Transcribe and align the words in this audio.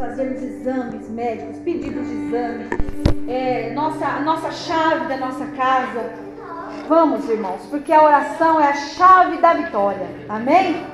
trazermos 0.00 0.42
exames 0.42 1.10
médicos, 1.10 1.58
pedidos 1.58 2.06
de 2.06 2.14
exame, 2.14 2.64
é, 3.28 3.70
nossa, 3.74 4.20
nossa 4.20 4.50
chave 4.50 5.06
da 5.06 5.18
nossa 5.18 5.44
casa. 5.48 6.10
Vamos, 6.88 7.28
irmãos, 7.28 7.60
porque 7.70 7.92
a 7.92 8.02
oração 8.02 8.58
é 8.58 8.68
a 8.68 8.74
chave 8.74 9.36
da 9.36 9.52
vitória. 9.52 10.06
Amém? 10.26 10.86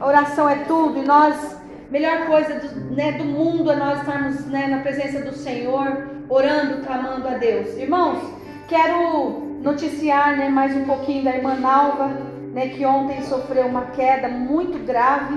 A 0.00 0.06
oração 0.06 0.48
é 0.48 0.56
tudo 0.64 0.98
e 0.98 1.02
nós, 1.02 1.58
melhor 1.90 2.26
coisa 2.26 2.54
do, 2.54 2.94
né, 2.94 3.12
do 3.12 3.24
mundo 3.24 3.70
é 3.70 3.76
nós 3.76 4.00
estarmos 4.00 4.46
né, 4.46 4.66
na 4.66 4.78
presença 4.78 5.20
do 5.20 5.34
Senhor, 5.34 6.08
orando, 6.30 6.82
clamando 6.86 7.28
a 7.28 7.32
Deus. 7.32 7.76
Irmãos, 7.76 8.18
quero 8.66 9.58
noticiar 9.62 10.38
né, 10.38 10.48
mais 10.48 10.74
um 10.74 10.86
pouquinho 10.86 11.22
da 11.22 11.36
irmã 11.36 11.54
Nalva, 11.54 12.08
né, 12.54 12.68
que 12.68 12.86
ontem 12.86 13.22
sofreu 13.24 13.66
uma 13.66 13.86
queda 13.86 14.28
muito 14.28 14.78
grave 14.86 15.36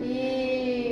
e 0.00 0.45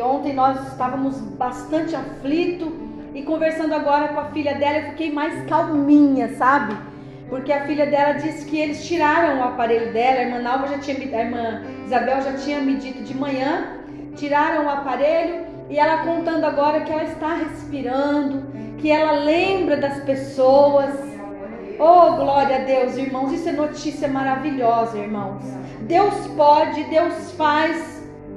ontem 0.05 0.32
nós 0.32 0.68
estávamos 0.68 1.18
bastante 1.21 1.96
aflitos 1.96 2.68
e 3.14 3.22
conversando 3.22 3.75
agora 3.75 4.08
com 4.08 4.21
a 4.21 4.25
filha 4.26 4.54
dela, 4.54 4.79
eu 4.79 4.90
fiquei 4.90 5.12
mais 5.12 5.49
calminha, 5.49 6.36
sabe? 6.36 6.76
Porque 7.29 7.53
a 7.53 7.64
filha 7.64 7.86
dela 7.86 8.14
disse 8.14 8.45
que 8.45 8.59
eles 8.59 8.85
tiraram 8.86 9.40
o 9.40 9.45
aparelho 9.45 9.93
dela, 9.93 10.18
a 10.18 10.22
irmã 10.22 10.39
Nalva 10.40 10.68
já 10.68 10.79
tinha, 10.79 10.96
a 10.96 11.22
irmã 11.22 11.62
Isabel 11.86 12.21
já 12.22 12.32
tinha 12.35 12.61
me 12.61 12.75
dito 12.76 13.03
de 13.03 13.17
manhã, 13.17 13.79
tiraram 14.17 14.67
o 14.67 14.68
aparelho 14.68 15.46
e 15.71 15.79
ela 15.79 16.04
contando 16.04 16.45
agora 16.45 16.81
que 16.81 16.93
ela 16.93 17.04
está 17.04 17.34
respirando, 17.34 18.45
que 18.79 18.90
ela 18.90 19.12
lembra 19.12 19.76
das 19.76 20.03
pessoas. 20.04 20.93
Oh, 21.79 22.17
glória 22.17 22.57
a 22.57 22.61
Deus, 22.61 22.96
irmãos, 22.96 23.32
isso 23.32 23.48
é 23.48 23.53
notícia 23.53 24.07
maravilhosa, 24.07 24.98
irmãos. 24.98 25.43
Deus 25.82 26.14
pode, 26.36 26.84
Deus 26.84 27.32
faz 27.32 27.93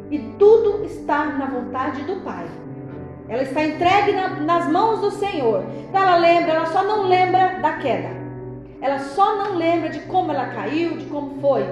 e 0.10 0.20
tudo 0.40 0.86
está 0.86 1.26
na 1.26 1.46
vontade 1.46 2.02
do 2.04 2.18
Pai. 2.24 2.46
Ela 3.30 3.44
está 3.44 3.64
entregue 3.64 4.14
na, 4.14 4.30
nas 4.40 4.72
mãos 4.72 5.02
do 5.02 5.12
Senhor. 5.12 5.66
Então 5.90 6.02
ela 6.02 6.18
lembra, 6.18 6.54
ela 6.54 6.66
só 6.68 6.84
não 6.84 7.04
lembra 7.04 7.60
da 7.62 7.74
queda. 7.74 8.10
Ela 8.82 9.00
só 9.00 9.36
não 9.38 9.56
lembra 9.56 9.90
de 9.90 10.00
como 10.02 10.32
ela 10.32 10.46
caiu, 10.48 10.98
de 10.98 11.06
como 11.06 11.42
foi. 11.42 11.66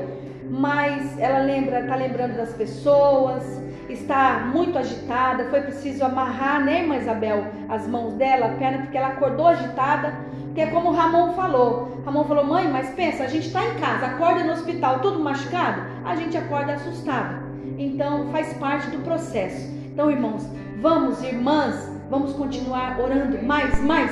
Mas 0.50 1.18
ela 1.18 1.40
lembra, 1.40 1.80
está 1.80 1.96
lembrando 1.96 2.36
das 2.36 2.54
pessoas, 2.54 3.44
está 3.90 4.50
muito 4.52 4.78
agitada. 4.78 5.46
Foi 5.46 5.62
preciso 5.62 6.04
amarrar, 6.04 6.64
né, 6.64 6.82
irmã 6.82 6.98
Isabel, 6.98 7.46
as 7.70 7.88
mãos 7.88 8.14
dela, 8.16 8.48
a 8.48 8.50
perna, 8.50 8.80
porque 8.80 8.98
ela 8.98 9.10
acordou 9.10 9.48
agitada. 9.48 10.14
Que 10.54 10.62
é 10.62 10.68
como 10.68 10.90
o 10.90 10.94
Ramon 10.94 11.34
falou. 11.34 12.02
Ramon 12.06 12.24
falou, 12.26 12.46
mãe, 12.46 12.68
mas 12.68 12.90
pensa, 12.96 13.24
a 13.24 13.28
gente 13.28 13.48
está 13.48 13.64
em 13.66 13.76
casa, 13.76 14.06
acorda 14.06 14.44
no 14.44 14.54
hospital, 14.54 15.00
tudo 15.00 15.20
machucado, 15.20 15.82
a 16.06 16.16
gente 16.16 16.38
acorda 16.38 16.74
assustado. 16.74 17.45
Então 17.78 18.28
faz 18.32 18.54
parte 18.54 18.90
do 18.90 19.04
processo. 19.04 19.70
Então, 19.92 20.12
irmãos, 20.12 20.46
vamos, 20.82 21.24
irmãs, 21.24 21.90
vamos 22.10 22.34
continuar 22.34 23.00
orando 23.00 23.42
mais, 23.44 23.80
mais, 23.82 24.12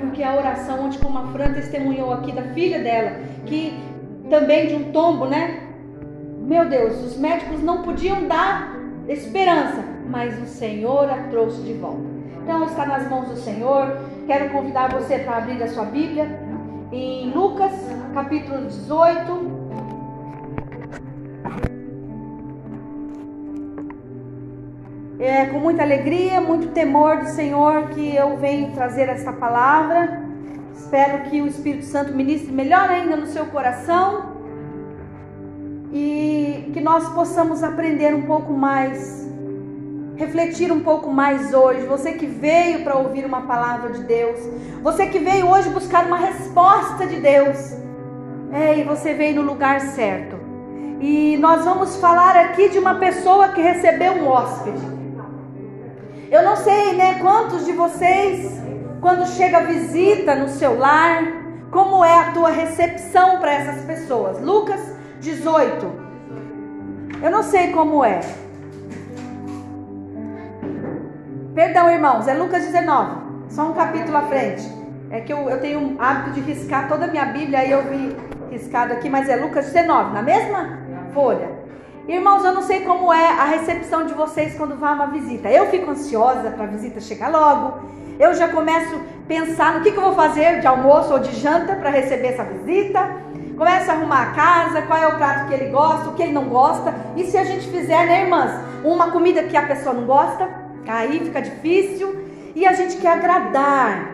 porque 0.00 0.22
a 0.22 0.36
oração, 0.36 0.86
onde 0.86 0.98
como 0.98 1.18
a 1.18 1.26
Fran 1.28 1.52
testemunhou 1.52 2.12
aqui 2.12 2.32
da 2.32 2.42
filha 2.54 2.78
dela, 2.78 3.18
que 3.46 3.78
também 4.30 4.68
de 4.68 4.74
um 4.74 4.92
tombo, 4.92 5.26
né? 5.26 5.60
Meu 6.40 6.68
Deus, 6.68 7.00
os 7.04 7.16
médicos 7.16 7.62
não 7.62 7.82
podiam 7.82 8.26
dar 8.26 8.76
esperança, 9.08 9.84
mas 10.08 10.40
o 10.42 10.46
Senhor 10.46 11.08
a 11.10 11.24
trouxe 11.24 11.62
de 11.62 11.74
volta. 11.74 12.02
Então 12.42 12.64
está 12.64 12.84
nas 12.84 13.08
mãos 13.08 13.28
do 13.28 13.36
Senhor. 13.36 13.96
Quero 14.26 14.50
convidar 14.50 14.92
você 14.92 15.18
para 15.18 15.38
abrir 15.38 15.62
a 15.62 15.68
sua 15.68 15.84
Bíblia 15.86 16.38
em 16.92 17.30
Lucas, 17.30 17.72
capítulo 18.12 18.66
18. 18.66 19.63
É 25.24 25.46
com 25.46 25.58
muita 25.58 25.82
alegria, 25.82 26.38
muito 26.38 26.68
temor 26.74 27.16
do 27.16 27.28
Senhor 27.30 27.88
que 27.88 28.14
eu 28.14 28.36
venho 28.36 28.72
trazer 28.72 29.08
essa 29.08 29.32
palavra. 29.32 30.22
Espero 30.76 31.30
que 31.30 31.40
o 31.40 31.46
Espírito 31.46 31.86
Santo 31.86 32.12
ministre 32.12 32.52
melhor 32.52 32.90
ainda 32.90 33.16
no 33.16 33.26
seu 33.28 33.46
coração 33.46 34.34
e 35.90 36.70
que 36.74 36.80
nós 36.82 37.08
possamos 37.14 37.62
aprender 37.62 38.14
um 38.14 38.26
pouco 38.26 38.52
mais, 38.52 39.26
refletir 40.14 40.70
um 40.70 40.80
pouco 40.80 41.10
mais 41.10 41.54
hoje. 41.54 41.86
Você 41.86 42.12
que 42.12 42.26
veio 42.26 42.84
para 42.84 42.98
ouvir 42.98 43.24
uma 43.24 43.40
palavra 43.46 43.94
de 43.94 44.02
Deus, 44.02 44.38
você 44.82 45.06
que 45.06 45.20
veio 45.20 45.48
hoje 45.48 45.70
buscar 45.70 46.04
uma 46.04 46.18
resposta 46.18 47.06
de 47.06 47.18
Deus, 47.18 47.74
é, 48.52 48.78
e 48.78 48.84
você 48.84 49.14
veio 49.14 49.36
no 49.36 49.50
lugar 49.50 49.80
certo. 49.80 50.36
E 51.00 51.38
nós 51.38 51.64
vamos 51.64 51.96
falar 51.96 52.36
aqui 52.36 52.68
de 52.68 52.78
uma 52.78 52.96
pessoa 52.96 53.48
que 53.48 53.62
recebeu 53.62 54.12
um 54.12 54.28
hóspede. 54.28 54.93
Eu 56.34 56.42
não 56.42 56.56
sei, 56.56 56.94
né, 56.94 57.20
quantos 57.20 57.64
de 57.64 57.70
vocês, 57.70 58.60
quando 59.00 59.24
chega 59.24 59.60
visita 59.60 60.34
no 60.34 60.48
seu 60.48 60.76
lar, 60.76 61.22
como 61.70 62.04
é 62.04 62.12
a 62.12 62.32
tua 62.32 62.50
recepção 62.50 63.38
para 63.38 63.54
essas 63.54 63.84
pessoas? 63.84 64.40
Lucas 64.40 64.80
18. 65.20 65.92
Eu 67.22 67.30
não 67.30 67.40
sei 67.44 67.70
como 67.70 68.04
é. 68.04 68.18
Perdão, 71.54 71.88
irmãos, 71.88 72.26
é 72.26 72.34
Lucas 72.34 72.64
19. 72.64 73.12
Só 73.50 73.70
um 73.70 73.72
capítulo 73.72 74.16
à 74.16 74.22
frente. 74.22 74.68
É 75.12 75.20
que 75.20 75.32
eu, 75.32 75.48
eu 75.48 75.60
tenho 75.60 75.94
o 75.94 76.02
hábito 76.02 76.32
de 76.32 76.40
riscar 76.40 76.88
toda 76.88 77.04
a 77.04 77.08
minha 77.08 77.26
Bíblia, 77.26 77.60
aí 77.60 77.70
eu 77.70 77.84
vi 77.84 78.16
riscado 78.50 78.92
aqui, 78.92 79.08
mas 79.08 79.28
é 79.28 79.36
Lucas 79.36 79.66
19, 79.66 80.12
na 80.12 80.22
mesma 80.22 80.80
folha. 81.12 81.63
Irmãos, 82.06 82.44
eu 82.44 82.52
não 82.52 82.60
sei 82.60 82.80
como 82.80 83.10
é 83.10 83.30
a 83.30 83.44
recepção 83.44 84.04
de 84.04 84.12
vocês 84.12 84.54
quando 84.58 84.78
vai 84.78 84.92
uma 84.92 85.06
visita. 85.06 85.48
Eu 85.48 85.70
fico 85.70 85.90
ansiosa 85.90 86.50
para 86.50 86.64
a 86.64 86.66
visita 86.66 87.00
chegar 87.00 87.28
logo. 87.28 87.80
Eu 88.18 88.34
já 88.34 88.46
começo 88.48 88.94
a 88.94 89.26
pensar 89.26 89.74
no 89.74 89.82
que, 89.82 89.90
que 89.90 89.96
eu 89.96 90.02
vou 90.02 90.14
fazer 90.14 90.60
de 90.60 90.66
almoço 90.66 91.14
ou 91.14 91.18
de 91.18 91.34
janta 91.34 91.74
para 91.74 91.88
receber 91.88 92.28
essa 92.28 92.44
visita. 92.44 93.08
Começo 93.56 93.90
a 93.90 93.94
arrumar 93.94 94.22
a 94.22 94.30
casa, 94.32 94.82
qual 94.82 94.98
é 94.98 95.06
o 95.06 95.16
prato 95.16 95.48
que 95.48 95.54
ele 95.54 95.70
gosta, 95.70 96.10
o 96.10 96.14
que 96.14 96.22
ele 96.22 96.32
não 96.32 96.44
gosta. 96.44 96.94
E 97.16 97.24
se 97.24 97.38
a 97.38 97.44
gente 97.44 97.66
fizer, 97.68 98.06
né, 98.06 98.24
irmãs, 98.24 98.52
uma 98.84 99.10
comida 99.10 99.44
que 99.44 99.56
a 99.56 99.66
pessoa 99.66 99.94
não 99.94 100.04
gosta, 100.04 100.46
aí 100.86 101.20
fica 101.20 101.40
difícil. 101.40 102.22
E 102.54 102.66
a 102.66 102.74
gente 102.74 102.98
quer 102.98 103.12
agradar 103.12 104.10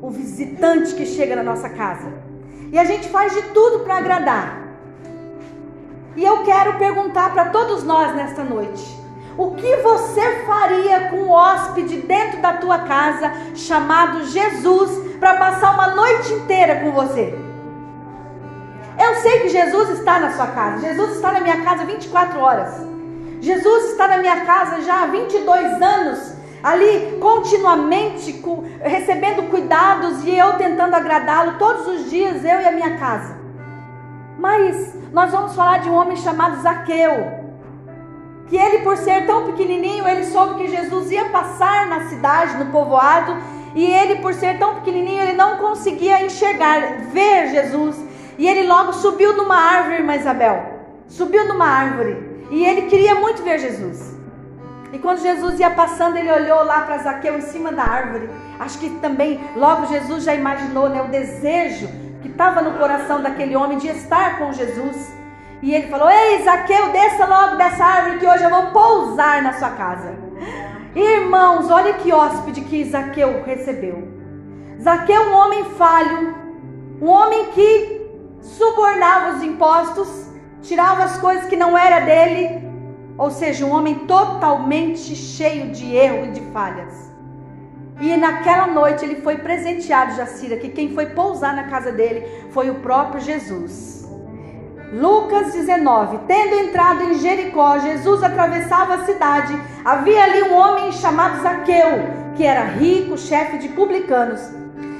o 0.00 0.10
visitante 0.10 0.94
que 0.94 1.04
chega 1.04 1.34
na 1.34 1.42
nossa 1.42 1.68
casa. 1.68 2.06
E 2.70 2.78
a 2.78 2.84
gente 2.84 3.08
faz 3.08 3.34
de 3.34 3.42
tudo 3.52 3.80
para 3.80 3.96
agradar. 3.96 4.61
E 6.14 6.24
eu 6.24 6.42
quero 6.42 6.78
perguntar 6.78 7.32
para 7.32 7.46
todos 7.46 7.84
nós 7.84 8.14
nesta 8.14 8.42
noite: 8.42 9.00
o 9.36 9.54
que 9.54 9.76
você 9.76 10.44
faria 10.44 11.08
com 11.08 11.22
o 11.24 11.30
hóspede 11.30 11.96
dentro 12.02 12.40
da 12.40 12.54
tua 12.54 12.80
casa 12.80 13.32
chamado 13.54 14.24
Jesus 14.26 15.18
para 15.18 15.34
passar 15.34 15.74
uma 15.74 15.94
noite 15.94 16.32
inteira 16.34 16.80
com 16.80 16.92
você? 16.92 17.38
Eu 18.98 19.14
sei 19.16 19.40
que 19.40 19.48
Jesus 19.48 19.90
está 19.90 20.20
na 20.20 20.32
sua 20.32 20.48
casa. 20.48 20.86
Jesus 20.86 21.16
está 21.16 21.32
na 21.32 21.40
minha 21.40 21.62
casa 21.62 21.84
24 21.84 22.38
horas. 22.38 22.92
Jesus 23.40 23.90
está 23.90 24.06
na 24.06 24.18
minha 24.18 24.44
casa 24.44 24.82
já 24.82 25.02
há 25.02 25.06
22 25.06 25.82
anos, 25.82 26.34
ali 26.62 27.18
continuamente 27.20 28.40
recebendo 28.80 29.50
cuidados 29.50 30.22
e 30.24 30.38
eu 30.38 30.52
tentando 30.52 30.94
agradá-lo 30.94 31.58
todos 31.58 31.88
os 31.88 32.08
dias, 32.08 32.44
eu 32.44 32.60
e 32.60 32.66
a 32.66 32.70
minha 32.70 32.96
casa. 32.98 33.36
Mas 34.38 34.94
nós 35.12 35.30
vamos 35.30 35.54
falar 35.54 35.78
de 35.78 35.90
um 35.90 35.94
homem 35.94 36.16
chamado 36.16 36.60
Zaqueu. 36.62 37.42
Que 38.48 38.56
ele, 38.56 38.78
por 38.78 38.96
ser 38.96 39.26
tão 39.26 39.46
pequenininho, 39.46 40.06
ele 40.08 40.24
soube 40.24 40.54
que 40.56 40.68
Jesus 40.68 41.10
ia 41.10 41.26
passar 41.26 41.86
na 41.86 42.08
cidade, 42.08 42.56
no 42.56 42.70
povoado, 42.70 43.36
e 43.74 43.84
ele, 43.84 44.16
por 44.16 44.34
ser 44.34 44.58
tão 44.58 44.76
pequenininho, 44.76 45.22
ele 45.22 45.32
não 45.34 45.58
conseguia 45.58 46.24
enxergar, 46.24 46.80
ver 47.12 47.48
Jesus. 47.48 47.96
E 48.38 48.46
ele 48.46 48.66
logo 48.66 48.92
subiu 48.92 49.36
numa 49.36 49.56
árvore, 49.56 49.96
irmã 49.96 50.16
Isabel. 50.16 50.80
Subiu 51.08 51.46
numa 51.46 51.66
árvore. 51.66 52.46
E 52.50 52.64
ele 52.64 52.82
queria 52.82 53.14
muito 53.14 53.42
ver 53.42 53.58
Jesus. 53.58 54.12
E 54.92 54.98
quando 54.98 55.22
Jesus 55.22 55.58
ia 55.58 55.70
passando, 55.70 56.16
ele 56.18 56.30
olhou 56.30 56.64
lá 56.64 56.82
para 56.82 56.98
Zaqueu 56.98 57.38
em 57.38 57.40
cima 57.42 57.72
da 57.72 57.82
árvore. 57.82 58.28
Acho 58.58 58.78
que 58.78 58.90
também 59.00 59.40
logo 59.56 59.86
Jesus 59.86 60.24
já 60.24 60.34
imaginou 60.34 60.88
né, 60.90 61.02
o 61.02 61.08
desejo 61.08 61.88
que 62.22 62.28
estava 62.28 62.62
no 62.62 62.78
coração 62.78 63.20
daquele 63.20 63.56
homem 63.56 63.78
de 63.78 63.88
estar 63.88 64.38
com 64.38 64.52
Jesus. 64.52 65.12
E 65.60 65.74
ele 65.74 65.88
falou: 65.88 66.08
Ei, 66.10 66.42
Zaqueu, 66.42 66.90
desça 66.90 67.26
logo 67.26 67.56
dessa 67.56 67.84
árvore 67.84 68.18
que 68.18 68.26
hoje 68.26 68.44
eu 68.44 68.50
vou 68.50 68.66
pousar 68.66 69.42
na 69.42 69.52
sua 69.54 69.70
casa. 69.70 70.14
Irmãos, 70.94 71.70
olha 71.70 71.94
que 71.94 72.12
hóspede 72.12 72.62
que 72.62 72.84
Zaqueu 72.84 73.42
recebeu. 73.44 74.08
Zaqueu, 74.80 75.30
um 75.30 75.34
homem 75.34 75.64
falho, 75.76 76.34
um 77.00 77.08
homem 77.08 77.46
que 77.46 78.02
subornava 78.40 79.36
os 79.36 79.42
impostos, 79.42 80.26
tirava 80.60 81.04
as 81.04 81.18
coisas 81.18 81.46
que 81.46 81.56
não 81.56 81.78
era 81.78 82.00
dele, 82.00 82.68
ou 83.16 83.30
seja, 83.30 83.64
um 83.64 83.72
homem 83.72 84.00
totalmente 84.06 85.14
cheio 85.14 85.70
de 85.70 85.94
erro 85.94 86.26
e 86.26 86.30
de 86.32 86.40
falhas. 86.52 87.11
E 88.00 88.16
naquela 88.16 88.66
noite 88.66 89.04
ele 89.04 89.16
foi 89.16 89.36
presenteado, 89.36 90.16
Jacira, 90.16 90.56
que 90.56 90.68
quem 90.70 90.94
foi 90.94 91.06
pousar 91.06 91.54
na 91.54 91.64
casa 91.64 91.92
dele 91.92 92.26
foi 92.50 92.70
o 92.70 92.76
próprio 92.76 93.20
Jesus. 93.20 94.08
Lucas 94.92 95.52
19. 95.54 96.18
Tendo 96.26 96.54
entrado 96.54 97.02
em 97.04 97.14
Jericó, 97.14 97.78
Jesus 97.78 98.22
atravessava 98.22 98.94
a 98.94 99.04
cidade. 99.04 99.58
Havia 99.84 100.22
ali 100.22 100.42
um 100.42 100.54
homem 100.54 100.92
chamado 100.92 101.42
Zaqueu, 101.42 102.32
que 102.36 102.44
era 102.44 102.64
rico, 102.64 103.16
chefe 103.16 103.58
de 103.58 103.68
publicanos. 103.68 104.40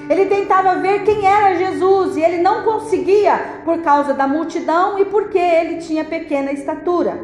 Ele 0.09 0.27
tentava 0.27 0.77
ver 0.77 1.05
quem 1.05 1.27
era 1.27 1.57
Jesus 1.57 2.17
e 2.17 2.23
ele 2.23 2.43
não 2.43 2.63
conseguia 2.63 3.61
por 3.65 3.79
causa 3.83 4.15
da 4.15 4.27
multidão 4.27 4.99
e 4.99 5.05
porque 5.05 5.39
ele 5.39 5.77
tinha 5.79 6.05
pequena 6.05 6.53
estatura. 6.53 7.19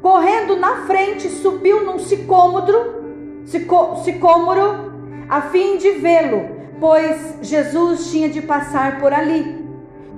Correndo 0.00 0.56
na 0.56 0.86
frente, 0.86 1.28
subiu 1.28 1.84
num 1.84 1.98
sicômoro, 1.98 3.42
sicômoro 3.44 4.93
a 5.28 5.42
fim 5.42 5.76
de 5.78 5.92
vê-lo, 5.92 6.48
pois 6.80 7.38
Jesus 7.42 8.10
tinha 8.10 8.28
de 8.28 8.42
passar 8.42 9.00
por 9.00 9.12
ali. 9.12 9.64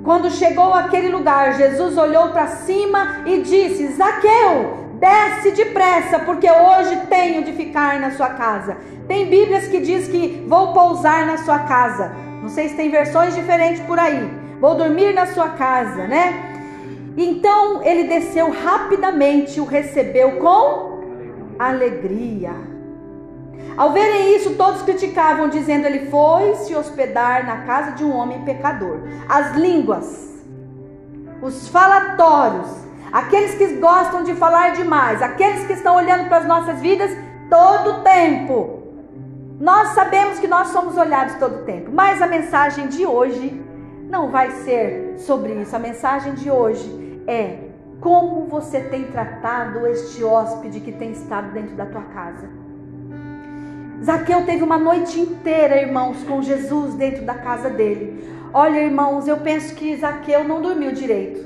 Quando 0.05 0.31
chegou 0.31 0.73
àquele 0.73 1.09
lugar, 1.09 1.57
Jesus 1.57 1.99
olhou 1.99 2.29
para 2.29 2.47
cima 2.47 3.23
e 3.27 3.41
disse: 3.41 3.89
Zaqueu, 3.89 4.77
desce 5.01 5.51
depressa, 5.51 6.21
porque 6.21 6.49
hoje 6.49 6.97
tenho 7.09 7.43
de 7.43 7.53
ficar 7.53 7.99
na 8.01 8.13
sua 8.13 8.31
casa. 8.31 8.77
Tem 9.09 9.27
Bíblias 9.27 9.69
que 9.69 9.81
diz 9.81 10.09
que 10.09 10.45
vou 10.49 10.73
pousar 10.73 11.27
na 11.27 11.39
sua 11.39 11.61
casa. 11.61 12.13
Não 12.41 12.49
sei 12.49 12.69
se 12.69 12.77
tem 12.77 12.91
versões 12.91 13.35
diferentes 13.35 13.83
por 13.83 13.99
aí. 13.99 14.31
Vou 14.61 14.75
dormir 14.75 15.13
na 15.13 15.27
sua 15.27 15.51
casa, 15.51 16.07
né? 16.07 16.57
Então 17.17 17.83
ele 17.83 18.05
desceu 18.05 18.51
rapidamente 18.51 19.61
o 19.61 19.65
recebeu 19.65 20.33
com 20.33 21.01
alegria. 21.59 22.53
Ao 23.77 23.93
verem 23.93 24.35
isso, 24.35 24.55
todos 24.55 24.83
criticavam, 24.83 25.49
dizendo: 25.49 25.87
Ele 25.87 26.11
foi 26.11 26.55
se 26.57 26.75
hospedar 26.75 27.45
na 27.45 27.59
casa 27.63 27.93
de 27.93 28.05
um 28.05 28.15
homem 28.15 28.43
pecador. 28.43 29.01
As 29.29 29.55
línguas, 29.55 30.43
os 31.43 31.69
falatórios, 31.69 32.69
aqueles 33.13 33.55
que 33.55 33.75
gostam 33.75 34.23
de 34.25 34.35
falar 34.35 34.73
demais, 34.73 35.21
aqueles 35.21 35.67
que 35.67 35.75
estão 35.75 35.97
olhando 35.97 36.27
para 36.29 36.39
as 36.39 36.47
nossas 36.47 36.81
vidas 36.81 37.11
todo 37.51 38.03
tempo. 38.03 38.83
Nós 39.61 39.89
sabemos 39.89 40.39
que 40.39 40.47
nós 40.47 40.69
somos 40.69 40.97
olhados 40.97 41.35
todo 41.37 41.65
tempo, 41.65 41.91
mas 41.93 42.21
a 42.21 42.27
mensagem 42.27 42.89
de 42.89 43.07
hoje 43.07 43.63
não 44.09 44.31
vai 44.31 44.51
ser 44.51 45.15
sobre 45.19 45.53
isso. 45.55 45.75
A 45.75 45.79
mensagem 45.79 46.35
de 46.35 46.51
hoje 46.51 47.23
é 47.27 47.59
como 48.01 48.47
você 48.47 48.81
tem 48.81 49.05
tratado 49.05 49.87
este 49.87 50.23
hóspede 50.23 50.81
que 50.81 50.93
tem 50.93 51.13
estado 51.13 51.53
dentro 51.53 51.75
da 51.75 51.87
tua 51.87 52.03
casa. 52.03 52.66
Zaqueu 54.05 54.45
teve 54.45 54.63
uma 54.63 54.79
noite 54.79 55.19
inteira, 55.19 55.81
irmãos, 55.81 56.23
com 56.25 56.43
Jesus 56.43 56.95
dentro 56.95 57.25
da 57.25 57.35
casa 57.35 57.71
dele. 57.71 58.23
Olha, 58.53 58.81
irmãos, 58.81 59.27
eu 59.27 59.39
penso 59.39 59.75
que 59.75 59.97
Zaqueu 59.97 60.45
não 60.45 60.61
dormiu 60.61 60.93
direito. 60.93 61.45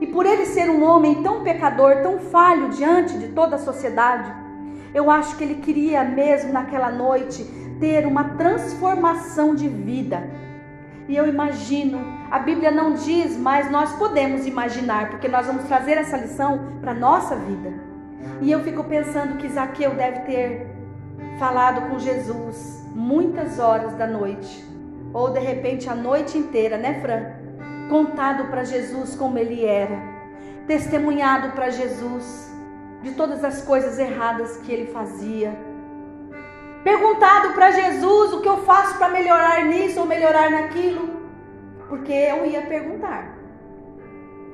E 0.00 0.06
por 0.06 0.26
ele 0.26 0.46
ser 0.46 0.70
um 0.70 0.84
homem 0.84 1.22
tão 1.22 1.42
pecador, 1.42 1.96
tão 2.02 2.18
falho 2.18 2.68
diante 2.70 3.18
de 3.18 3.28
toda 3.28 3.56
a 3.56 3.58
sociedade, 3.58 4.32
eu 4.92 5.10
acho 5.10 5.36
que 5.36 5.44
ele 5.44 5.56
queria 5.56 6.04
mesmo 6.04 6.52
naquela 6.52 6.90
noite 6.90 7.44
ter 7.80 8.06
uma 8.06 8.24
transformação 8.30 9.54
de 9.54 9.68
vida. 9.68 10.30
E 11.08 11.16
eu 11.16 11.26
imagino, 11.26 12.00
a 12.30 12.38
Bíblia 12.38 12.70
não 12.70 12.94
diz, 12.94 13.36
mas 13.36 13.70
nós 13.70 13.92
podemos 13.96 14.46
imaginar, 14.46 15.10
porque 15.10 15.28
nós 15.28 15.46
vamos 15.46 15.64
trazer 15.64 15.98
essa 15.98 16.16
lição 16.16 16.78
para 16.80 16.92
a 16.92 16.94
nossa 16.94 17.36
vida. 17.36 17.72
E 18.40 18.50
eu 18.50 18.60
fico 18.60 18.84
pensando 18.84 19.36
que 19.36 19.48
Zaqueu 19.48 19.90
deve 19.90 20.20
ter 20.20 20.73
falado 21.38 21.90
com 21.90 21.98
Jesus 21.98 22.84
muitas 22.94 23.58
horas 23.58 23.94
da 23.94 24.06
noite, 24.06 24.64
ou 25.12 25.30
de 25.30 25.40
repente 25.40 25.88
a 25.88 25.94
noite 25.94 26.38
inteira, 26.38 26.76
né, 26.76 27.00
Fran? 27.00 27.88
Contado 27.88 28.48
para 28.48 28.64
Jesus 28.64 29.14
como 29.14 29.38
ele 29.38 29.64
era, 29.64 29.98
testemunhado 30.66 31.52
para 31.52 31.70
Jesus 31.70 32.52
de 33.02 33.12
todas 33.12 33.44
as 33.44 33.62
coisas 33.62 33.98
erradas 33.98 34.56
que 34.58 34.72
ele 34.72 34.86
fazia. 34.92 35.54
Perguntado 36.82 37.54
para 37.54 37.70
Jesus 37.70 38.32
o 38.32 38.40
que 38.40 38.48
eu 38.48 38.58
faço 38.64 38.96
para 38.98 39.08
melhorar 39.08 39.64
nisso 39.66 40.00
ou 40.00 40.06
melhorar 40.06 40.50
naquilo, 40.50 41.20
porque 41.88 42.12
eu 42.12 42.46
ia 42.46 42.62
perguntar. 42.62 43.38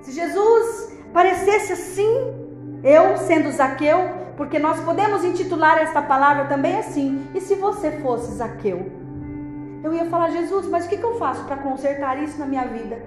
Se 0.03 0.12
Jesus 0.12 0.97
parecesse 1.12 1.73
assim, 1.73 2.41
eu 2.83 3.17
sendo 3.19 3.51
Zaqueu, 3.51 4.20
porque 4.41 4.59
nós 4.59 4.81
podemos 4.81 5.23
intitular 5.23 5.77
esta 5.77 6.01
palavra 6.01 6.47
também 6.47 6.79
assim. 6.79 7.27
E 7.35 7.43
se 7.43 7.57
você 7.57 7.91
fosse 8.01 8.37
Zaqueu? 8.37 8.91
Eu 9.85 9.93
ia 9.93 10.07
falar, 10.07 10.31
Jesus, 10.31 10.65
mas 10.67 10.87
o 10.87 10.89
que, 10.89 10.99
eu 10.99 11.19
faço 11.19 11.45
para 11.45 11.59
consertar 11.59 12.23
isso 12.25 12.39
na 12.39 12.47
minha 12.47 12.65
vida? 12.65 13.03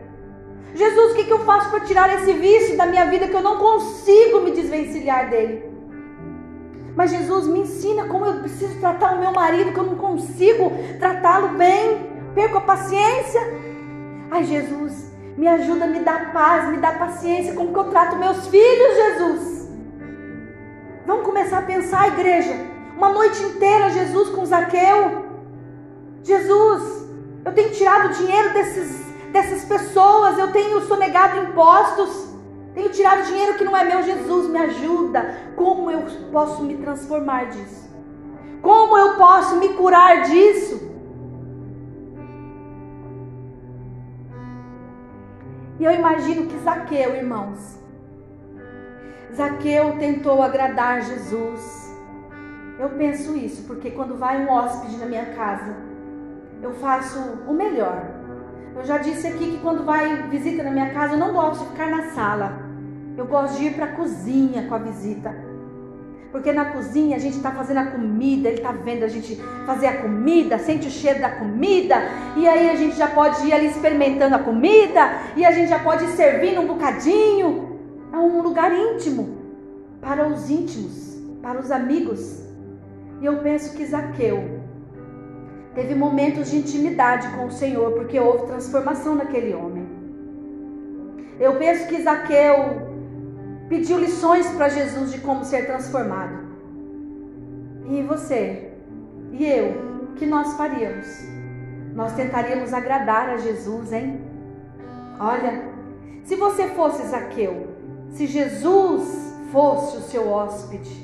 Jesus, 0.75 1.13
o 1.13 1.15
que, 1.15 1.27
eu 1.27 1.39
faço 1.39 1.71
para 1.71 1.79
tirar 1.79 2.13
esse 2.13 2.33
vício 2.33 2.77
da 2.77 2.85
minha 2.85 3.07
vida 3.07 3.27
que 3.27 3.33
eu 3.33 3.41
não 3.41 3.57
consigo 3.57 4.41
me 4.41 4.51
desvencilhar 4.51 5.27
dele? 5.31 5.65
Mas 6.95 7.09
Jesus 7.09 7.47
me 7.47 7.61
ensina 7.61 8.05
como 8.05 8.27
eu 8.27 8.39
preciso 8.41 8.79
tratar 8.79 9.15
o 9.15 9.19
meu 9.19 9.31
marido, 9.31 9.73
que 9.73 9.79
eu 9.79 9.85
não 9.85 9.95
consigo 9.95 10.71
tratá-lo 10.99 11.57
bem, 11.57 12.11
perco 12.35 12.59
a 12.59 12.61
paciência. 12.61 13.41
Ai, 14.29 14.43
Jesus, 14.43 15.11
me 15.35 15.47
ajuda, 15.47 15.87
me 15.87 16.01
dá 16.01 16.29
paz, 16.31 16.69
me 16.69 16.77
dá 16.77 16.91
paciência, 16.91 17.55
como 17.55 17.73
que 17.73 17.79
eu 17.79 17.85
trato 17.85 18.17
meus 18.17 18.45
filhos, 18.49 18.95
Jesus. 18.95 19.52
Vamos 21.13 21.27
começar 21.27 21.59
a 21.59 21.61
pensar, 21.61 22.07
igreja. 22.07 22.55
Uma 22.97 23.09
noite 23.09 23.39
inteira, 23.43 23.91
Jesus 23.91 24.29
com 24.29 24.43
Zaqueu. 24.43 25.27
Jesus, 26.23 27.07
eu 27.45 27.53
tenho 27.53 27.69
tirado 27.69 28.15
dinheiro 28.15 28.51
desses, 28.51 29.05
dessas 29.31 29.63
pessoas, 29.63 30.39
eu 30.39 30.51
tenho 30.51 30.81
sonegado 30.81 31.37
impostos, 31.37 32.33
tenho 32.73 32.89
tirado 32.89 33.27
dinheiro 33.27 33.53
que 33.59 33.63
não 33.63 33.77
é 33.77 33.83
meu. 33.83 34.01
Jesus, 34.01 34.49
me 34.49 34.57
ajuda. 34.57 35.37
Como 35.55 35.91
eu 35.91 36.01
posso 36.31 36.63
me 36.63 36.77
transformar 36.77 37.45
disso? 37.51 37.87
Como 38.63 38.97
eu 38.97 39.15
posso 39.15 39.57
me 39.57 39.69
curar 39.69 40.23
disso? 40.23 40.81
E 45.79 45.85
eu 45.85 45.91
imagino 45.91 46.47
que 46.47 46.57
Zaqueu, 46.57 47.15
irmãos, 47.15 47.82
Zaqueu 49.35 49.97
tentou 49.97 50.43
agradar 50.43 51.01
Jesus. 51.01 51.91
Eu 52.79 52.89
penso 52.89 53.35
isso, 53.35 53.63
porque 53.63 53.89
quando 53.91 54.15
vai 54.17 54.45
um 54.45 54.49
hóspede 54.51 54.97
na 54.97 55.07
minha 55.07 55.25
casa, 55.27 55.75
eu 56.61 56.71
faço 56.75 57.19
o 57.47 57.53
melhor. 57.53 58.03
Eu 58.75 58.83
já 58.85 58.99
disse 58.99 59.27
aqui 59.27 59.51
que 59.51 59.59
quando 59.59 59.83
vai 59.83 60.27
visita 60.29 60.63
na 60.63 60.71
minha 60.71 60.91
casa, 60.91 61.13
eu 61.13 61.19
não 61.19 61.33
gosto 61.33 61.63
de 61.63 61.69
ficar 61.71 61.89
na 61.89 62.11
sala. 62.11 62.59
Eu 63.17 63.25
gosto 63.25 63.57
de 63.57 63.65
ir 63.65 63.73
para 63.73 63.85
a 63.85 63.95
cozinha 63.95 64.67
com 64.67 64.75
a 64.75 64.79
visita. 64.79 65.35
Porque 66.31 66.51
na 66.51 66.65
cozinha 66.65 67.15
a 67.15 67.19
gente 67.19 67.37
está 67.37 67.51
fazendo 67.51 67.77
a 67.77 67.85
comida, 67.87 68.49
ele 68.49 68.57
está 68.57 68.71
vendo 68.71 69.03
a 69.03 69.07
gente 69.07 69.35
fazer 69.65 69.87
a 69.87 70.01
comida, 70.01 70.57
sente 70.57 70.87
o 70.87 70.91
cheiro 70.91 71.21
da 71.21 71.29
comida, 71.29 71.95
e 72.35 72.47
aí 72.47 72.71
a 72.71 72.75
gente 72.75 72.95
já 72.95 73.07
pode 73.07 73.45
ir 73.45 73.53
ali 73.53 73.67
experimentando 73.67 74.35
a 74.35 74.39
comida, 74.39 75.11
e 75.35 75.45
a 75.45 75.51
gente 75.51 75.69
já 75.69 75.77
pode 75.77 76.03
ir 76.05 76.09
servindo 76.09 76.61
um 76.61 76.65
bocadinho 76.65 77.72
é 78.13 78.17
um 78.17 78.43
lugar 78.43 78.71
íntimo 78.71 79.39
para 79.99 80.27
os 80.27 80.47
íntimos, 80.47 81.19
para 81.41 81.59
os 81.59 81.71
amigos. 81.71 82.43
E 83.19 83.25
eu 83.25 83.37
penso 83.39 83.75
que 83.75 83.83
Zaqueu 83.83 84.61
teve 85.73 85.95
momentos 85.95 86.51
de 86.51 86.57
intimidade 86.57 87.27
com 87.35 87.47
o 87.47 87.51
Senhor, 87.51 87.93
porque 87.93 88.19
houve 88.19 88.45
transformação 88.45 89.15
naquele 89.15 89.55
homem. 89.55 89.87
Eu 91.39 91.57
penso 91.57 91.87
que 91.87 92.03
Zaqueu 92.03 92.93
pediu 93.67 93.97
lições 93.97 94.47
para 94.51 94.69
Jesus 94.69 95.11
de 95.11 95.19
como 95.19 95.43
ser 95.43 95.65
transformado. 95.65 96.43
E 97.89 98.03
você 98.03 98.73
e 99.31 99.43
eu, 99.43 99.69
o 100.03 100.13
que 100.13 100.27
nós 100.27 100.53
faríamos? 100.53 101.07
Nós 101.95 102.13
tentaríamos 102.13 102.71
agradar 102.73 103.29
a 103.29 103.37
Jesus, 103.37 103.91
hein? 103.91 104.21
Olha, 105.19 105.63
se 106.23 106.35
você 106.35 106.67
fosse 106.67 107.07
Zaqueu, 107.07 107.72
se 108.13 108.27
Jesus 108.27 109.33
fosse 109.51 109.97
o 109.97 110.01
seu 110.01 110.29
hóspede, 110.29 111.03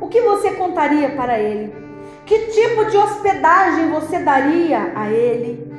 o 0.00 0.06
que 0.06 0.20
você 0.20 0.50
contaria 0.52 1.10
para 1.10 1.38
ele? 1.38 1.74
Que 2.26 2.38
tipo 2.48 2.84
de 2.84 2.96
hospedagem 2.96 3.90
você 3.90 4.18
daria 4.18 4.92
a 4.94 5.10
ele? 5.10 5.74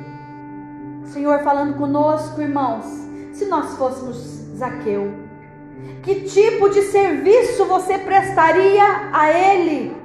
Senhor 1.04 1.40
falando 1.40 1.76
conosco, 1.76 2.40
irmãos, 2.40 2.84
se 3.32 3.46
nós 3.46 3.76
fôssemos 3.76 4.16
Zaqueu, 4.56 5.12
que 6.02 6.22
tipo 6.22 6.68
de 6.68 6.82
serviço 6.82 7.64
você 7.64 7.96
prestaria 7.96 9.10
a 9.12 9.30
ele? 9.30 9.96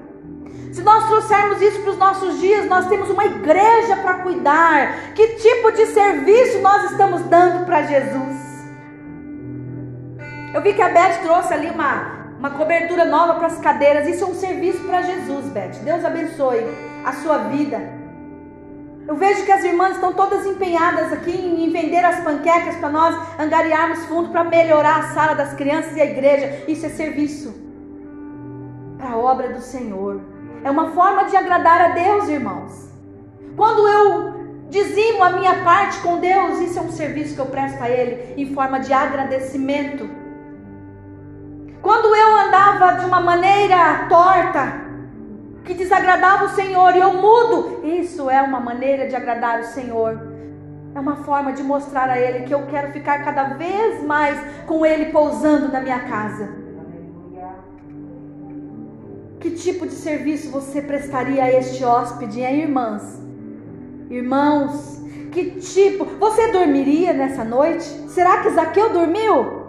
Se 0.71 0.81
nós 0.81 1.07
trouxermos 1.07 1.61
isso 1.61 1.81
para 1.81 1.91
os 1.91 1.97
nossos 1.97 2.39
dias, 2.39 2.67
nós 2.67 2.87
temos 2.87 3.09
uma 3.09 3.25
igreja 3.25 3.95
para 3.97 4.15
cuidar. 4.15 5.13
Que 5.13 5.35
tipo 5.35 5.71
de 5.71 5.85
serviço 5.87 6.59
nós 6.59 6.91
estamos 6.91 7.21
dando 7.23 7.65
para 7.65 7.83
Jesus? 7.83 8.52
Eu 10.53 10.61
vi 10.61 10.73
que 10.73 10.81
a 10.83 10.89
Beth 10.89 11.23
trouxe 11.23 11.51
ali 11.51 11.67
uma, 11.67 12.27
uma 12.37 12.51
cobertura 12.51 13.05
nova 13.05 13.33
para 13.35 13.47
as 13.47 13.57
cadeiras. 13.57 14.07
Isso 14.07 14.23
é 14.23 14.27
um 14.27 14.35
serviço 14.35 14.83
para 14.83 15.01
Jesus, 15.01 15.45
Beth. 15.47 15.79
Deus 15.83 16.05
abençoe 16.05 16.63
a 17.03 17.11
sua 17.13 17.39
vida. 17.49 17.81
Eu 19.07 19.15
vejo 19.15 19.43
que 19.43 19.51
as 19.51 19.63
irmãs 19.63 19.95
estão 19.95 20.13
todas 20.13 20.45
empenhadas 20.45 21.11
aqui 21.11 21.31
em 21.31 21.69
vender 21.71 22.05
as 22.05 22.23
panquecas 22.23 22.75
para 22.75 22.89
nós 22.89 23.15
angariarmos 23.39 24.05
fundo 24.05 24.29
para 24.29 24.43
melhorar 24.43 24.99
a 24.99 25.13
sala 25.13 25.33
das 25.33 25.53
crianças 25.53 25.97
e 25.97 26.01
a 26.01 26.05
igreja. 26.05 26.63
Isso 26.67 26.85
é 26.85 26.89
serviço 26.89 27.53
para 28.97 29.09
a 29.09 29.17
obra 29.17 29.49
do 29.49 29.59
Senhor. 29.59 30.21
É 30.63 30.69
uma 30.69 30.91
forma 30.91 31.25
de 31.25 31.35
agradar 31.35 31.81
a 31.81 31.87
Deus, 31.89 32.29
irmãos. 32.29 32.89
Quando 33.57 33.87
eu 33.87 34.33
dizimo 34.69 35.23
a 35.23 35.31
minha 35.31 35.63
parte 35.63 35.99
com 36.01 36.19
Deus, 36.19 36.59
isso 36.59 36.77
é 36.77 36.81
um 36.83 36.91
serviço 36.91 37.33
que 37.33 37.41
eu 37.41 37.47
presto 37.47 37.81
a 37.81 37.89
Ele 37.89 38.35
em 38.37 38.53
forma 38.53 38.79
de 38.79 38.93
agradecimento. 38.93 40.22
Quando 41.83 42.15
eu 42.15 42.37
andava 42.37 42.93
de 42.93 43.05
uma 43.05 43.19
maneira 43.19 44.07
torta, 44.07 44.81
que 45.65 45.73
desagradava 45.73 46.45
o 46.45 46.49
Senhor 46.49 46.95
e 46.95 46.99
eu 47.01 47.13
mudo, 47.15 47.81
isso 47.83 48.29
é 48.29 48.41
uma 48.41 48.61
maneira 48.61 49.05
de 49.09 49.17
agradar 49.17 49.59
o 49.59 49.65
Senhor. 49.65 50.17
É 50.95 50.99
uma 50.99 51.17
forma 51.17 51.51
de 51.51 51.61
mostrar 51.61 52.09
a 52.09 52.17
Ele 52.17 52.45
que 52.45 52.53
eu 52.53 52.65
quero 52.67 52.93
ficar 52.93 53.25
cada 53.25 53.55
vez 53.55 54.01
mais 54.05 54.39
com 54.65 54.85
Ele 54.85 55.11
pousando 55.11 55.73
na 55.73 55.81
minha 55.81 55.99
casa. 55.99 56.49
Que 59.41 59.51
tipo 59.51 59.85
de 59.85 59.95
serviço 59.95 60.51
você 60.51 60.81
prestaria 60.81 61.43
a 61.43 61.51
este 61.51 61.83
hóspede, 61.83 62.39
hein, 62.39 62.61
irmãs? 62.61 63.21
Irmãos, 64.09 65.01
que 65.33 65.51
tipo? 65.59 66.05
Você 66.05 66.49
dormiria 66.53 67.11
nessa 67.11 67.43
noite? 67.43 67.83
Será 68.07 68.41
que 68.41 68.51
Zaqueu 68.51 68.93
dormiu? 68.93 69.62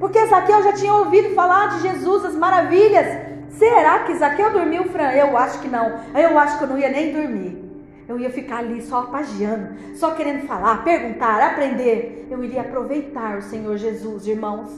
Porque 0.00 0.26
Zaqueu 0.26 0.62
já 0.62 0.72
tinha 0.72 0.94
ouvido 0.94 1.34
falar 1.34 1.68
de 1.68 1.82
Jesus, 1.82 2.24
as 2.24 2.34
maravilhas. 2.34 3.06
Será 3.50 3.98
que 4.00 4.14
Zaqueu 4.14 4.50
dormiu, 4.50 4.84
Fran? 4.84 5.12
Eu 5.12 5.36
acho 5.36 5.60
que 5.60 5.68
não. 5.68 6.00
Eu 6.14 6.38
acho 6.38 6.56
que 6.56 6.64
eu 6.64 6.68
não 6.68 6.78
ia 6.78 6.88
nem 6.88 7.12
dormir. 7.12 7.62
Eu 8.08 8.18
ia 8.18 8.30
ficar 8.30 8.58
ali 8.58 8.80
só 8.82 9.00
apagiando, 9.00 9.94
só 9.94 10.12
querendo 10.12 10.46
falar, 10.46 10.82
perguntar, 10.82 11.40
aprender. 11.40 12.26
Eu 12.30 12.42
iria 12.42 12.62
aproveitar 12.62 13.36
o 13.38 13.42
Senhor 13.42 13.76
Jesus, 13.76 14.26
irmãos. 14.26 14.70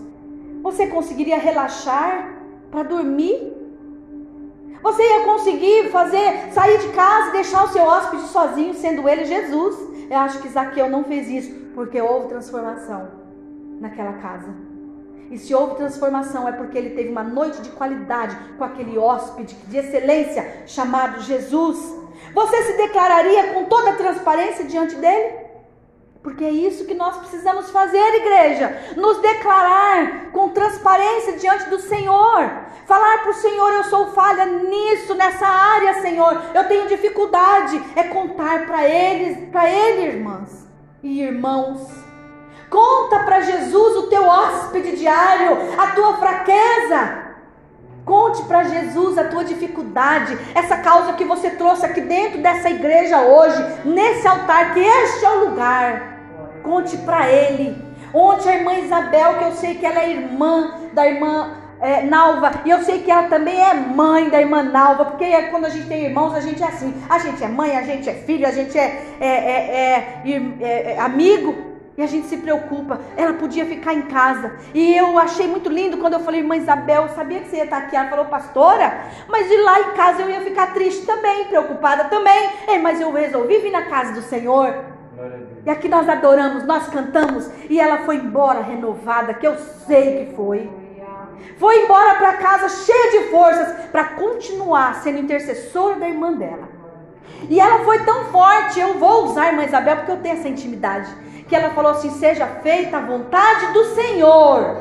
Você 0.63 0.89
conseguiria 0.89 1.39
relaxar 1.39 2.35
para 2.71 2.83
dormir? 2.83 3.57
Você 4.83 5.03
ia 5.03 5.25
conseguir 5.25 5.91
fazer, 5.91 6.53
sair 6.53 6.79
de 6.79 6.89
casa 6.89 7.29
e 7.29 7.33
deixar 7.33 7.65
o 7.65 7.69
seu 7.69 7.85
hóspede 7.85 8.25
sozinho, 8.25 8.75
sendo 8.75 9.09
ele 9.09 9.25
Jesus? 9.25 9.77
Eu 10.11 10.19
acho 10.19 10.43
que 10.43 10.49
Zaqueu 10.49 10.91
não 10.91 11.05
fez 11.05 11.29
isso, 11.29 11.55
porque 11.75 12.01
houve 12.03 12.29
transformação 12.29 13.09
naquela 13.81 14.15
casa. 14.15 14.72
E 15.33 15.39
se 15.39 15.55
houve 15.55 15.77
transformação 15.77 16.47
é 16.47 16.53
porque 16.53 16.77
ele 16.77 16.91
teve 16.91 17.09
uma 17.09 17.23
noite 17.23 17.63
de 17.63 17.71
qualidade 17.71 18.37
com 18.59 18.65
aquele 18.65 18.99
hóspede 18.99 19.55
de 19.67 19.79
excelência 19.79 20.65
chamado 20.67 21.23
Jesus. 21.23 21.79
Você 22.35 22.63
se 22.65 22.77
declararia 22.77 23.55
com 23.55 23.65
toda 23.65 23.95
transparência 23.95 24.67
diante 24.67 24.95
dele? 24.97 25.41
Porque 26.23 26.45
é 26.45 26.51
isso 26.51 26.85
que 26.85 26.93
nós 26.93 27.17
precisamos 27.17 27.71
fazer, 27.71 27.97
igreja. 27.97 28.79
Nos 28.95 29.23
declarar 29.23 30.31
com 30.33 30.51
transparência 30.51 31.39
diante 31.39 31.65
do 31.71 31.81
Senhor. 31.81 32.51
Falar 32.87 33.23
para 33.23 33.31
o 33.31 33.35
Senhor, 33.35 33.73
eu 33.73 33.85
sou 33.85 34.13
falha 34.13 34.45
nisso, 34.45 35.15
nessa 35.15 35.47
área, 35.47 36.03
Senhor. 36.03 36.43
Eu 36.55 36.69
tenho 36.69 36.89
dificuldade. 36.89 37.83
É 37.97 38.05
contar 38.05 38.67
para 38.67 38.87
eles, 38.87 39.49
para 39.49 39.69
ele, 39.69 40.15
irmãs 40.15 40.69
e 41.03 41.23
irmãos 41.23 42.02
Conta 42.73 43.19
para 43.19 43.43
Jesus 43.43 43.97
o 43.99 44.03
teu 44.05 44.27
hóspede 44.27 44.97
diário, 44.97 45.59
a 45.77 45.89
tua 45.89 46.17
fraqueza. 46.17 47.19
Conte 48.03 48.43
para 48.45 48.65
Jesus 48.65 49.19
a 49.19 49.25
tua 49.25 49.45
dificuldade, 49.45 50.39
essa 50.55 50.79
causa 50.79 51.13
que 51.13 51.23
você 51.23 51.51
trouxe 51.51 51.85
aqui 51.85 52.01
dentro 52.01 52.41
dessa 52.41 52.71
igreja 52.71 53.21
hoje, 53.21 53.63
nesse 53.85 54.27
altar, 54.27 54.73
que 54.73 54.81
este 54.81 55.23
é 55.23 55.29
o 55.29 55.51
lugar. 55.51 56.19
Conte 56.63 56.97
para 56.97 57.29
Ele. 57.29 57.77
Ontem 58.15 58.49
a 58.49 58.57
irmã 58.57 58.75
Isabel, 58.75 59.35
que 59.35 59.45
eu 59.45 59.53
sei 59.53 59.75
que 59.75 59.85
ela 59.85 60.01
é 60.01 60.11
irmã 60.11 60.75
da 60.95 61.07
irmã 61.07 61.59
é, 61.79 62.03
Nalva, 62.05 62.53
e 62.65 62.71
eu 62.71 62.83
sei 62.83 63.03
que 63.03 63.11
ela 63.11 63.29
também 63.29 63.61
é 63.61 63.75
mãe 63.75 64.31
da 64.31 64.41
irmã 64.41 64.63
Nalva, 64.63 65.05
porque 65.05 65.25
é, 65.25 65.43
quando 65.43 65.67
a 65.67 65.69
gente 65.69 65.89
tem 65.89 66.07
irmãos, 66.07 66.35
a 66.35 66.41
gente 66.41 66.63
é 66.63 66.67
assim: 66.67 66.95
a 67.07 67.19
gente 67.19 67.45
é 67.45 67.49
mãe, 67.49 67.77
a 67.77 67.83
gente 67.83 68.09
é 68.09 68.15
filho, 68.15 68.47
a 68.47 68.51
gente 68.51 68.79
é, 68.79 69.17
é, 69.21 69.27
é, 69.27 70.23
é, 70.25 70.93
é 70.95 71.01
amigo. 71.01 71.72
E 71.97 72.03
a 72.03 72.07
gente 72.07 72.27
se 72.27 72.39
preocupa. 72.39 73.01
Ela 73.17 73.35
podia 73.35 73.67
ficar 73.67 73.93
em 73.93 74.03
casa. 74.03 74.53
E 74.73 74.97
eu 74.97 75.19
achei 75.19 75.47
muito 75.47 75.69
lindo 75.69 75.99
quando 75.99 76.15
eu 76.15 76.21
falei, 76.21 76.41
irmã 76.41 76.57
Isabel, 76.57 77.09
sabia 77.11 77.41
que 77.41 77.51
você 77.51 77.57
ia 77.57 77.65
estar 77.65 77.79
aqui? 77.79 77.95
Ela 77.95 78.09
falou, 78.09 78.25
pastora, 78.27 79.05
mas 79.29 79.49
de 79.49 79.57
lá 79.59 79.81
em 79.81 79.93
casa 79.93 80.23
eu 80.23 80.31
ia 80.31 80.41
ficar 80.41 80.73
triste 80.73 81.05
também, 81.05 81.45
preocupada 81.45 82.05
também. 82.05 82.51
É, 82.67 82.79
mas 82.79 83.01
eu 83.01 83.13
resolvi 83.13 83.59
vir 83.59 83.71
na 83.71 83.83
casa 83.83 84.15
do 84.15 84.23
Senhor. 84.23 84.75
E 85.65 85.71
aqui 85.71 85.89
nós 85.89 86.09
adoramos, 86.09 86.65
nós 86.65 86.89
cantamos. 86.89 87.51
E 87.69 87.79
ela 87.79 87.99
foi 87.99 88.17
embora 88.17 88.63
renovada, 88.63 89.35
que 89.35 89.47
eu 89.47 89.57
sei 89.87 90.27
que 90.27 90.35
foi. 90.35 90.71
Foi 91.59 91.85
embora 91.85 92.15
para 92.15 92.35
casa 92.35 92.69
cheia 92.69 93.11
de 93.11 93.31
forças 93.31 93.69
para 93.91 94.05
continuar 94.05 95.03
sendo 95.03 95.19
intercessora 95.19 95.97
da 95.97 96.09
irmã 96.09 96.33
dela. 96.33 96.69
E 97.51 97.61
ela 97.61 97.85
foi 97.85 97.99
tão 98.05 98.27
forte, 98.27 98.81
eu 98.81 98.95
vou 98.95 99.27
usar 99.27 99.43
a 99.43 99.49
irmã 99.49 99.65
Isabel 99.65 99.97
porque 99.97 100.13
eu 100.13 100.21
tenho 100.21 100.37
essa 100.37 100.49
intimidade 100.49 101.11
que 101.53 101.57
ela 101.57 101.75
falou 101.75 101.93
assim: 101.93 102.09
seja 102.13 102.47
feita 102.47 102.97
a 102.97 103.01
vontade 103.03 103.75
do 103.75 103.85
Senhor 103.95 104.75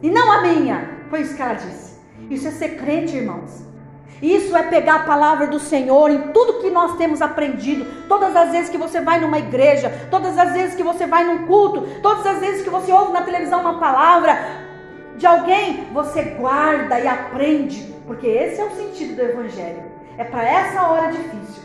e 0.00 0.08
não 0.08 0.30
a 0.30 0.42
minha. 0.42 0.90
Foi 1.10 1.22
isso 1.22 1.34
que 1.34 1.42
ela 1.42 1.54
disse. 1.54 1.98
Isso 2.30 2.46
é 2.46 2.52
ser 2.52 2.76
crente, 2.76 3.16
irmãos. 3.16 3.64
Isso 4.22 4.56
é 4.56 4.62
pegar 4.62 4.94
a 4.94 5.02
palavra 5.02 5.48
do 5.48 5.58
Senhor 5.58 6.08
em 6.08 6.28
tudo 6.28 6.60
que 6.60 6.70
nós 6.70 6.96
temos 6.96 7.20
aprendido. 7.20 7.84
Todas 8.08 8.36
as 8.36 8.52
vezes 8.52 8.70
que 8.70 8.78
você 8.78 9.00
vai 9.00 9.18
numa 9.18 9.40
igreja, 9.40 10.06
todas 10.08 10.38
as 10.38 10.52
vezes 10.52 10.76
que 10.76 10.84
você 10.84 11.04
vai 11.04 11.24
num 11.24 11.48
culto, 11.48 11.80
todas 12.00 12.24
as 12.24 12.38
vezes 12.38 12.62
que 12.62 12.70
você 12.70 12.92
ouve 12.92 13.12
na 13.12 13.22
televisão 13.22 13.60
uma 13.60 13.80
palavra 13.80 14.38
de 15.16 15.26
alguém, 15.26 15.88
você 15.92 16.22
guarda 16.22 17.00
e 17.00 17.08
aprende, 17.08 17.92
porque 18.06 18.28
esse 18.28 18.60
é 18.60 18.64
o 18.64 18.70
sentido 18.70 19.16
do 19.16 19.22
Evangelho. 19.22 19.82
É 20.16 20.22
para 20.22 20.48
essa 20.48 20.86
hora 20.86 21.10
difícil. 21.10 21.63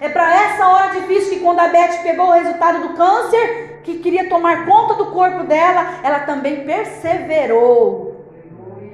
É 0.00 0.08
para 0.08 0.32
essa 0.44 0.68
hora 0.68 1.00
difícil 1.00 1.30
que 1.30 1.40
quando 1.40 1.60
a 1.60 1.68
Beth 1.68 2.02
pegou 2.02 2.26
o 2.26 2.32
resultado 2.32 2.86
do 2.86 2.94
câncer, 2.94 3.80
que 3.82 3.98
queria 3.98 4.28
tomar 4.28 4.66
conta 4.66 4.94
do 4.94 5.06
corpo 5.06 5.44
dela, 5.44 6.00
ela 6.02 6.20
também 6.20 6.64
perseverou. 6.64 8.16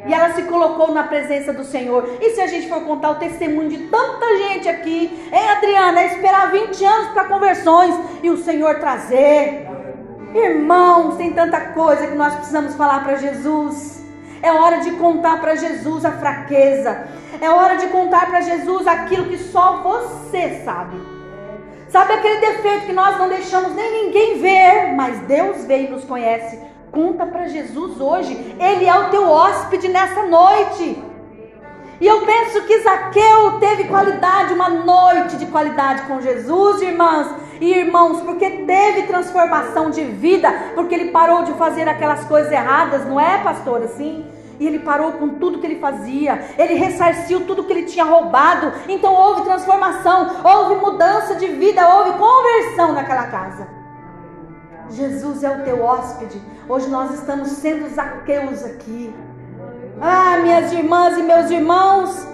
E 0.07 0.13
ela 0.13 0.35
se 0.35 0.43
colocou 0.43 0.93
na 0.93 1.05
presença 1.05 1.53
do 1.53 1.65
Senhor. 1.65 2.19
E 2.21 2.31
se 2.31 2.41
a 2.41 2.47
gente 2.47 2.69
for 2.69 2.83
contar 2.83 3.11
o 3.11 3.15
testemunho 3.15 3.71
de 3.71 3.79
tanta 3.89 4.37
gente 4.37 4.69
aqui, 4.69 5.29
hein, 5.33 5.49
Adriana? 5.51 6.01
É 6.01 6.07
esperar 6.07 6.51
20 6.51 6.85
anos 6.85 7.09
para 7.09 7.25
conversões 7.25 7.95
e 8.23 8.29
o 8.29 8.37
Senhor 8.37 8.79
trazer. 8.79 9.67
Irmãos, 10.35 11.17
tem 11.17 11.33
tanta 11.33 11.61
coisa 11.73 12.07
que 12.07 12.15
nós 12.15 12.35
precisamos 12.35 12.75
falar 12.75 13.03
para 13.03 13.17
Jesus. 13.17 14.04
É 14.43 14.53
hora 14.53 14.79
de 14.79 14.93
contar 14.93 15.41
para 15.41 15.55
Jesus 15.55 16.05
a 16.05 16.13
fraqueza. 16.13 17.07
É 17.41 17.51
hora 17.51 17.77
de 17.77 17.89
contar 17.89 18.27
para 18.27 18.41
Jesus 18.41 18.87
aquilo 18.87 19.27
que 19.27 19.39
só 19.39 19.83
você 19.83 20.63
sabe. 20.65 20.97
Sabe 21.89 22.13
aquele 22.13 22.41
defeito 22.41 22.87
que 22.87 22.93
nós 22.93 23.19
não 23.19 23.29
deixamos 23.29 23.75
nem 23.75 24.07
ninguém 24.07 24.39
ver, 24.39 24.93
mas 24.95 25.21
Deus 25.21 25.65
vê 25.65 25.85
e 25.85 25.91
nos 25.91 26.05
conhece. 26.05 26.59
Conta 26.91 27.27
para 27.27 27.49
Jesus 27.49 28.01
hoje. 28.01 28.57
Ele 28.59 28.87
é 28.87 28.99
o 28.99 29.11
teu 29.11 29.29
hóspede 29.29 29.89
nessa 29.89 30.25
noite. 30.25 31.03
E 32.01 32.07
eu 32.07 32.23
penso 32.23 32.63
que 32.63 32.81
Zaqueu 32.81 33.59
teve 33.61 33.85
qualidade, 33.85 34.53
uma 34.53 34.69
noite 34.69 35.37
de 35.37 35.47
qualidade 35.47 36.03
com 36.03 36.21
Jesus, 36.21 36.83
irmãs 36.83 37.44
e 37.61 37.73
irmãos, 37.73 38.21
porque 38.23 38.49
teve 38.51 39.07
transformação 39.07 39.91
de 39.91 40.05
vida, 40.05 40.53
porque 40.75 40.95
ele 40.95 41.11
parou 41.11 41.45
de 41.45 41.53
fazer 41.53 41.89
aquelas 41.89 42.25
coisas 42.25 42.51
erradas, 42.53 43.07
não 43.07 43.21
é, 43.21 43.39
pastor? 43.43 43.83
Assim? 43.83 44.25
E 44.59 44.67
ele 44.67 44.81
parou 44.81 45.13
com 45.13 45.31
tudo 45.31 45.59
que 45.59 45.67
ele 45.67 45.81
fazia, 45.81 46.45
ele 46.57 46.75
ressarciu 46.75 47.47
tudo 47.47 47.65
que 47.65 47.73
ele 47.73 47.85
tinha 47.85 48.05
roubado. 48.05 48.73
Então 48.89 49.13
houve 49.13 49.43
transformação, 49.43 50.31
houve 50.45 50.77
mudança 50.77 51.35
de 51.37 51.49
vida, 51.49 51.89
houve 51.97 52.19
conversão 52.19 52.93
naquela 52.93 53.27
casa. 53.27 53.67
Jesus 54.91 55.43
é 55.43 55.51
o 55.51 55.65
teu 55.65 55.83
hóspede. 55.83 56.41
Hoje 56.69 56.89
nós 56.89 57.13
estamos 57.15 57.49
sendo 57.49 57.89
Zaqueus 57.89 58.65
aqui. 58.65 59.15
Ah, 60.01 60.39
minhas 60.39 60.73
irmãs 60.73 61.17
e 61.19 61.23
meus 61.23 61.51
irmãos, 61.51 62.27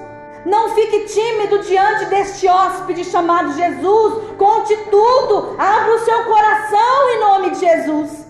não 0.45 0.71
fique 0.71 1.01
tímido 1.01 1.59
diante 1.59 2.07
deste 2.07 2.49
hóspede 2.49 3.05
chamado 3.05 3.53
Jesus. 3.53 4.37
Conte 4.39 4.75
tudo. 4.91 5.55
Abra 5.59 5.95
o 5.95 5.99
seu 5.99 6.25
coração 6.25 7.11
em 7.11 7.21
nome 7.21 7.51
de 7.51 7.61
Jesus. 7.61 8.27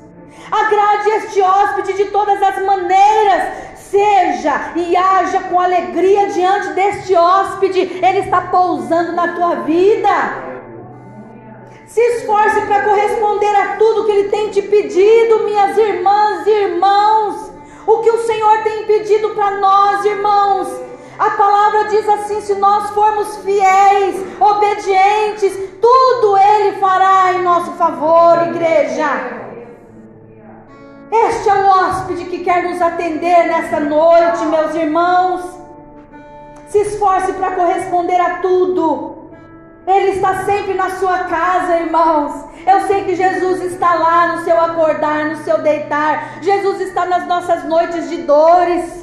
Agrade 0.50 1.10
este 1.10 1.40
hóspede 1.40 1.92
de 1.92 2.06
todas 2.06 2.42
as 2.42 2.64
maneiras. 2.64 3.70
Seja 3.76 4.72
e 4.76 4.96
haja 4.96 5.40
com 5.44 5.58
alegria 5.58 6.28
diante 6.28 6.68
deste 6.74 7.14
hóspede, 7.14 7.80
ele 7.80 8.20
está 8.20 8.42
pousando 8.42 9.12
na 9.12 9.34
tua 9.34 9.56
vida. 9.56 10.50
Se 11.86 12.00
esforce 12.00 12.60
para 12.66 12.84
corresponder 12.84 13.52
a 13.56 13.76
tudo 13.76 14.04
que 14.06 14.12
ele 14.12 14.28
tem 14.28 14.48
te 14.50 14.62
pedido, 14.62 15.44
minhas 15.44 15.76
irmãs 15.76 16.46
e 16.46 16.50
irmãos. 16.50 17.50
O 17.84 17.98
que 17.98 18.10
o 18.10 18.24
Senhor 18.24 18.62
tem 18.62 18.86
pedido 18.86 19.30
para 19.30 19.56
nós, 19.56 20.04
irmãos, 20.04 20.68
A 21.20 21.30
palavra 21.32 21.84
diz 21.90 22.08
assim: 22.08 22.40
se 22.40 22.54
nós 22.54 22.88
formos 22.90 23.36
fiéis, 23.44 24.24
obedientes, 24.40 25.52
tudo 25.78 26.38
Ele 26.38 26.78
fará 26.78 27.34
em 27.34 27.42
nosso 27.42 27.72
favor, 27.72 28.38
igreja. 28.46 29.06
Este 31.12 31.50
é 31.50 31.54
o 31.54 31.66
hóspede 31.66 32.24
que 32.24 32.42
quer 32.42 32.62
nos 32.62 32.80
atender 32.80 33.48
nesta 33.48 33.80
noite, 33.80 34.46
meus 34.46 34.74
irmãos. 34.74 35.42
Se 36.68 36.78
esforce 36.78 37.34
para 37.34 37.50
corresponder 37.50 38.18
a 38.18 38.38
tudo. 38.38 39.30
Ele 39.86 40.12
está 40.12 40.44
sempre 40.44 40.72
na 40.72 40.88
sua 40.88 41.18
casa, 41.24 41.80
irmãos. 41.80 42.46
Eu 42.66 42.86
sei 42.86 43.04
que 43.04 43.14
Jesus 43.14 43.60
está 43.64 43.94
lá 43.94 44.36
no 44.36 44.44
seu 44.44 44.58
acordar, 44.58 45.26
no 45.26 45.36
seu 45.44 45.58
deitar. 45.58 46.40
Jesus 46.40 46.80
está 46.80 47.04
nas 47.04 47.26
nossas 47.26 47.64
noites 47.64 48.08
de 48.08 48.22
dores. 48.22 48.99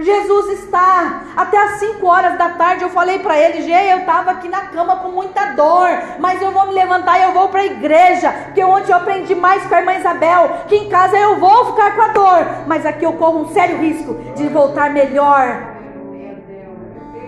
Jesus 0.00 0.60
está. 0.60 1.22
Até 1.36 1.56
às 1.56 1.72
5 1.80 2.06
horas 2.06 2.38
da 2.38 2.50
tarde 2.50 2.82
eu 2.82 2.90
falei 2.90 3.18
para 3.18 3.38
ele, 3.38 3.62
Gê, 3.62 3.92
eu 3.92 3.98
estava 3.98 4.32
aqui 4.32 4.48
na 4.48 4.62
cama 4.62 4.96
com 4.96 5.08
muita 5.08 5.52
dor, 5.52 5.88
mas 6.18 6.40
eu 6.40 6.50
vou 6.50 6.66
me 6.66 6.74
levantar 6.74 7.18
e 7.18 7.22
eu 7.22 7.32
vou 7.32 7.48
para 7.48 7.60
a 7.60 7.66
igreja, 7.66 8.32
porque 8.44 8.64
ontem 8.64 8.92
eu 8.92 8.96
aprendi 8.96 9.34
mais 9.34 9.64
com 9.66 9.74
a 9.74 9.78
irmã 9.78 9.94
Isabel, 9.94 10.50
que 10.68 10.76
em 10.76 10.88
casa 10.88 11.16
eu 11.18 11.38
vou 11.38 11.66
ficar 11.66 11.94
com 11.94 12.02
a 12.02 12.08
dor, 12.08 12.46
mas 12.66 12.86
aqui 12.86 13.04
eu 13.04 13.12
corro 13.14 13.42
um 13.42 13.48
sério 13.52 13.78
risco 13.78 14.14
de 14.34 14.48
voltar 14.48 14.90
melhor. 14.90 15.70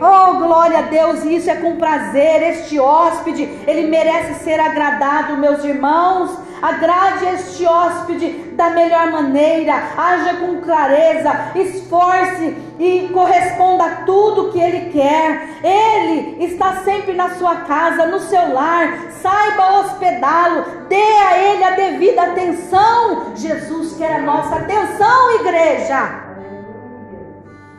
Oh, 0.04 0.34
glória 0.38 0.80
a 0.80 0.82
Deus, 0.82 1.24
isso 1.24 1.48
é 1.48 1.54
com 1.54 1.76
prazer. 1.76 2.42
Este 2.42 2.80
hóspede, 2.80 3.42
ele 3.68 3.86
merece 3.86 4.42
ser 4.42 4.58
agradado, 4.58 5.36
meus 5.36 5.62
irmãos. 5.62 6.36
Agrade 6.62 7.26
este 7.26 7.66
hóspede 7.66 8.52
da 8.52 8.70
melhor 8.70 9.10
maneira, 9.10 9.74
haja 9.96 10.34
com 10.34 10.60
clareza, 10.60 11.50
esforce 11.56 12.56
e 12.78 13.10
corresponda 13.12 13.84
a 13.84 13.96
tudo 14.06 14.52
que 14.52 14.60
ele 14.60 14.90
quer. 14.90 15.48
Ele 15.64 16.44
está 16.44 16.76
sempre 16.84 17.14
na 17.14 17.30
sua 17.30 17.56
casa, 17.56 18.06
no 18.06 18.20
seu 18.20 18.54
lar, 18.54 19.10
saiba 19.20 19.80
hospedá-lo, 19.80 20.86
dê 20.88 20.94
a 20.94 21.36
ele 21.36 21.64
a 21.64 21.70
devida 21.70 22.22
atenção. 22.22 23.32
Jesus 23.34 23.96
quer 23.96 24.16
a 24.16 24.22
nossa 24.22 24.54
atenção, 24.54 25.40
igreja 25.40 26.22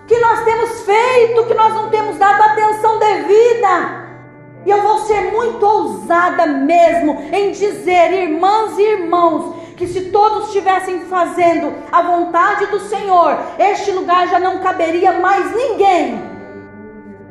que 0.05 0.19
nós 0.19 0.43
temos 0.43 0.81
feito, 0.81 1.45
que 1.45 1.53
nós 1.53 1.73
não 1.73 1.89
temos 1.89 2.17
dado 2.17 2.41
atenção 2.43 2.99
devida. 2.99 4.02
E 4.65 4.69
eu 4.69 4.81
vou 4.81 4.99
ser 4.99 5.31
muito 5.31 5.65
ousada 5.65 6.45
mesmo 6.45 7.17
em 7.33 7.51
dizer, 7.51 8.13
irmãs 8.13 8.77
e 8.77 8.81
irmãos, 8.81 9.55
que 9.75 9.87
se 9.87 10.09
todos 10.09 10.47
estivessem 10.47 11.01
fazendo 11.01 11.73
a 11.91 12.01
vontade 12.01 12.67
do 12.67 12.79
Senhor, 12.79 13.37
este 13.59 13.91
lugar 13.91 14.27
já 14.29 14.39
não 14.39 14.59
caberia 14.59 15.19
mais 15.19 15.53
ninguém. 15.53 16.33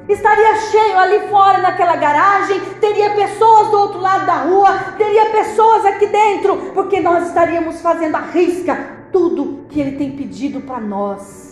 Estaria 0.08 0.56
cheio 0.56 0.98
ali 0.98 1.20
fora 1.28 1.58
naquela 1.58 1.96
garagem, 1.96 2.60
teria 2.80 3.10
pessoas 3.10 3.68
do 3.68 3.78
outro 3.78 4.00
lado 4.00 4.26
da 4.26 4.34
rua, 4.34 4.94
teria 4.98 5.30
pessoas 5.30 5.86
aqui 5.86 6.06
dentro, 6.06 6.56
porque 6.74 7.00
nós 7.00 7.28
estaríamos 7.28 7.80
fazendo 7.80 8.16
a 8.16 8.20
risca 8.20 9.02
tudo 9.12 9.64
que 9.70 9.80
Ele 9.80 9.96
tem 9.96 10.10
pedido 10.12 10.60
para 10.60 10.80
nós. 10.80 11.51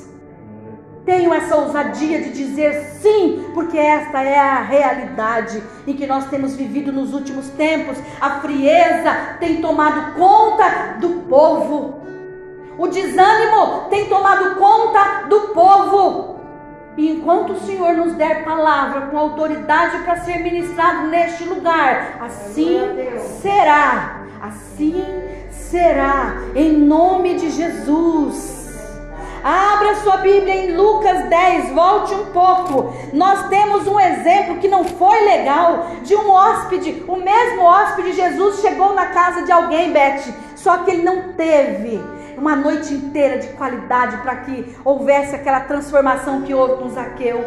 Tenho 1.05 1.33
essa 1.33 1.57
ousadia 1.57 2.21
de 2.23 2.31
dizer 2.31 2.75
sim, 3.01 3.51
porque 3.55 3.79
esta 3.79 4.23
é 4.23 4.39
a 4.39 4.61
realidade 4.61 5.63
em 5.87 5.95
que 5.95 6.07
nós 6.07 6.27
temos 6.27 6.55
vivido 6.55 6.93
nos 6.93 7.15
últimos 7.15 7.49
tempos. 7.51 7.97
A 8.21 8.41
frieza 8.41 9.37
tem 9.41 9.61
tomado 9.61 10.15
conta 10.15 10.99
do 11.01 11.23
povo, 11.29 12.01
o 12.79 12.87
desânimo 12.87 13.89
tem 13.91 14.07
tomado 14.09 14.57
conta 14.57 15.27
do 15.29 15.41
povo. 15.55 16.41
E 16.97 17.11
enquanto 17.11 17.53
o 17.53 17.61
Senhor 17.61 17.95
nos 17.95 18.15
der 18.15 18.45
palavra 18.45 19.07
com 19.07 19.19
autoridade 19.19 19.99
para 20.03 20.17
ser 20.19 20.41
ministrado 20.41 21.07
neste 21.07 21.45
lugar, 21.45 22.19
assim 22.21 22.79
será, 23.41 24.27
assim 24.43 25.05
será, 25.51 26.37
em 26.55 26.73
nome 26.73 27.35
de 27.35 27.51
Jesus. 27.51 28.60
Abra 29.43 29.97
sua 29.97 30.19
Bíblia 30.19 30.55
em 30.55 30.77
Lucas 30.77 31.29
10, 31.29 31.73
volte 31.73 32.15
um 32.15 32.27
pouco. 32.27 32.93
Nós 33.13 33.49
temos 33.49 33.87
um 33.87 33.99
exemplo 33.99 34.59
que 34.59 34.69
não 34.69 34.85
foi 34.85 35.25
legal 35.25 35.87
de 36.03 36.15
um 36.15 36.31
hóspede. 36.31 37.03
O 37.09 37.17
mesmo 37.17 37.63
hóspede, 37.63 38.13
Jesus 38.13 38.61
chegou 38.61 38.95
na 38.95 39.07
casa 39.07 39.43
de 39.43 39.51
alguém, 39.51 39.93
Beth, 39.93 40.35
só 40.57 40.79
que 40.79 40.91
ele 40.91 41.03
não 41.03 41.33
teve 41.33 42.03
uma 42.37 42.55
noite 42.55 42.93
inteira 42.93 43.39
de 43.39 43.49
qualidade 43.49 44.17
para 44.19 44.37
que 44.37 44.77
houvesse 44.85 45.35
aquela 45.35 45.61
transformação 45.61 46.43
que 46.43 46.55
houve 46.55 46.83
com 46.83 46.91
Zaqueu. 46.91 47.43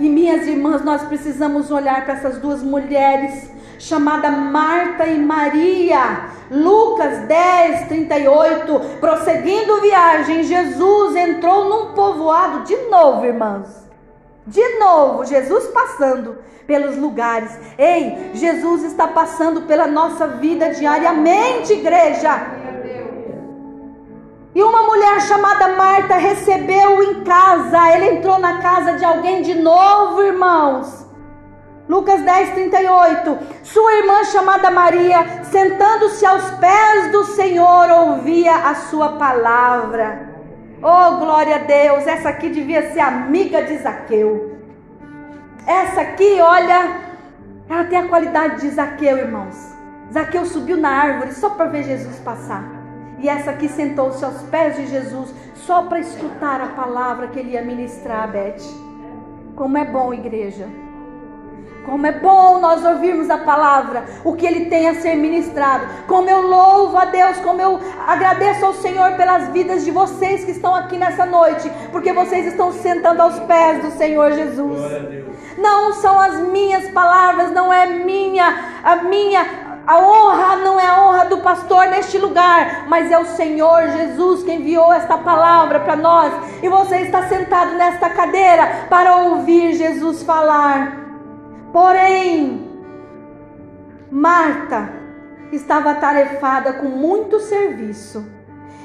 E 0.00 0.08
minhas 0.08 0.46
irmãs, 0.46 0.84
nós 0.84 1.02
precisamos 1.02 1.70
olhar 1.70 2.04
para 2.04 2.14
essas 2.14 2.38
duas 2.38 2.62
mulheres 2.62 3.50
chamada 3.78 4.30
Marta 4.30 5.06
e 5.06 5.18
Maria. 5.18 6.30
Lucas 6.50 7.20
10, 7.26 7.88
38. 7.88 8.80
Prosseguindo 9.00 9.80
viagem, 9.80 10.42
Jesus 10.42 11.16
entrou 11.16 11.68
num 11.68 11.94
povoado 11.94 12.64
de 12.64 12.76
novo, 12.88 13.24
irmãos. 13.24 13.68
De 14.46 14.78
novo, 14.78 15.24
Jesus 15.24 15.66
passando 15.68 16.38
pelos 16.66 16.96
lugares. 16.96 17.58
Ei, 17.78 18.30
Jesus 18.34 18.84
está 18.84 19.08
passando 19.08 19.62
pela 19.62 19.86
nossa 19.86 20.26
vida 20.26 20.70
diariamente, 20.74 21.72
igreja. 21.72 22.58
E 24.54 24.62
uma 24.62 24.82
mulher 24.82 25.20
chamada 25.22 25.76
Marta 25.76 26.16
recebeu 26.16 27.02
em 27.02 27.22
casa. 27.22 27.94
Ele 27.94 28.18
entrou 28.18 28.38
na 28.38 28.60
casa 28.60 28.94
de 28.94 29.04
alguém 29.04 29.42
de 29.42 29.54
novo, 29.54 30.22
irmãos. 30.22 31.07
Lucas 31.88 32.20
10, 32.22 32.50
38. 32.50 33.38
Sua 33.62 33.94
irmã 33.94 34.22
chamada 34.24 34.70
Maria, 34.70 35.44
sentando-se 35.44 36.26
aos 36.26 36.50
pés 36.58 37.10
do 37.10 37.24
Senhor, 37.24 37.90
ouvia 37.90 38.54
a 38.54 38.74
sua 38.74 39.12
palavra. 39.16 40.28
Oh, 40.82 41.16
glória 41.16 41.56
a 41.56 41.58
Deus! 41.60 42.06
Essa 42.06 42.28
aqui 42.28 42.50
devia 42.50 42.92
ser 42.92 43.00
amiga 43.00 43.62
de 43.62 43.78
Zaqueu. 43.78 44.58
Essa 45.66 46.02
aqui, 46.02 46.38
olha, 46.40 46.98
ela 47.68 47.84
tem 47.84 47.98
a 47.98 48.08
qualidade 48.08 48.60
de 48.60 48.68
Zaqueu, 48.68 49.16
irmãos. 49.16 49.56
Zaqueu 50.12 50.44
subiu 50.44 50.76
na 50.76 50.90
árvore 50.90 51.32
só 51.32 51.50
para 51.50 51.70
ver 51.70 51.84
Jesus 51.84 52.18
passar. 52.18 52.64
E 53.18 53.28
essa 53.30 53.50
aqui 53.50 53.68
sentou-se 53.68 54.22
aos 54.22 54.42
pés 54.42 54.76
de 54.76 54.86
Jesus 54.86 55.34
só 55.54 55.82
para 55.84 56.00
escutar 56.00 56.60
a 56.60 56.68
palavra 56.68 57.28
que 57.28 57.38
ele 57.38 57.52
ia 57.52 57.62
ministrar 57.62 58.24
a 58.24 58.26
Beth. 58.26 58.62
Como 59.56 59.76
é 59.76 59.84
bom, 59.86 60.12
igreja 60.12 60.68
como 61.88 62.06
é 62.06 62.12
bom 62.12 62.60
nós 62.60 62.84
ouvirmos 62.84 63.30
a 63.30 63.38
palavra, 63.38 64.04
o 64.22 64.34
que 64.34 64.46
ele 64.46 64.66
tem 64.66 64.88
a 64.88 64.94
ser 64.96 65.16
ministrado. 65.16 65.86
Como 66.06 66.28
eu 66.28 66.42
louvo 66.42 66.98
a 66.98 67.06
Deus, 67.06 67.38
como 67.38 67.60
eu 67.60 67.80
agradeço 68.06 68.66
ao 68.66 68.74
Senhor 68.74 69.12
pelas 69.12 69.48
vidas 69.48 69.84
de 69.84 69.90
vocês 69.90 70.44
que 70.44 70.50
estão 70.50 70.74
aqui 70.74 70.98
nessa 70.98 71.24
noite, 71.24 71.70
porque 71.90 72.12
vocês 72.12 72.46
estão 72.46 72.72
sentando 72.72 73.22
aos 73.22 73.38
pés 73.40 73.82
do 73.82 73.90
Senhor 73.92 74.32
Jesus. 74.32 74.78
Não 75.56 75.92
são 75.94 76.20
as 76.20 76.38
minhas 76.38 76.88
palavras, 76.90 77.50
não 77.50 77.72
é 77.72 77.86
minha, 77.86 78.80
a 78.84 78.96
minha 78.96 79.68
a 79.88 79.98
honra 80.00 80.56
não 80.56 80.78
é 80.78 80.86
a 80.86 81.00
honra 81.00 81.24
do 81.24 81.38
pastor 81.38 81.86
neste 81.86 82.18
lugar, 82.18 82.84
mas 82.88 83.10
é 83.10 83.18
o 83.18 83.24
Senhor 83.24 83.88
Jesus 83.88 84.42
que 84.42 84.52
enviou 84.52 84.92
esta 84.92 85.16
palavra 85.16 85.80
para 85.80 85.96
nós. 85.96 86.30
E 86.62 86.68
você 86.68 86.98
está 86.98 87.26
sentado 87.26 87.74
nesta 87.74 88.10
cadeira 88.10 88.86
para 88.90 89.16
ouvir 89.16 89.72
Jesus 89.72 90.22
falar. 90.22 91.07
Porém, 91.72 92.66
Marta 94.10 94.90
estava 95.52 95.90
atarefada 95.90 96.74
com 96.74 96.86
muito 96.86 97.40
serviço. 97.40 98.26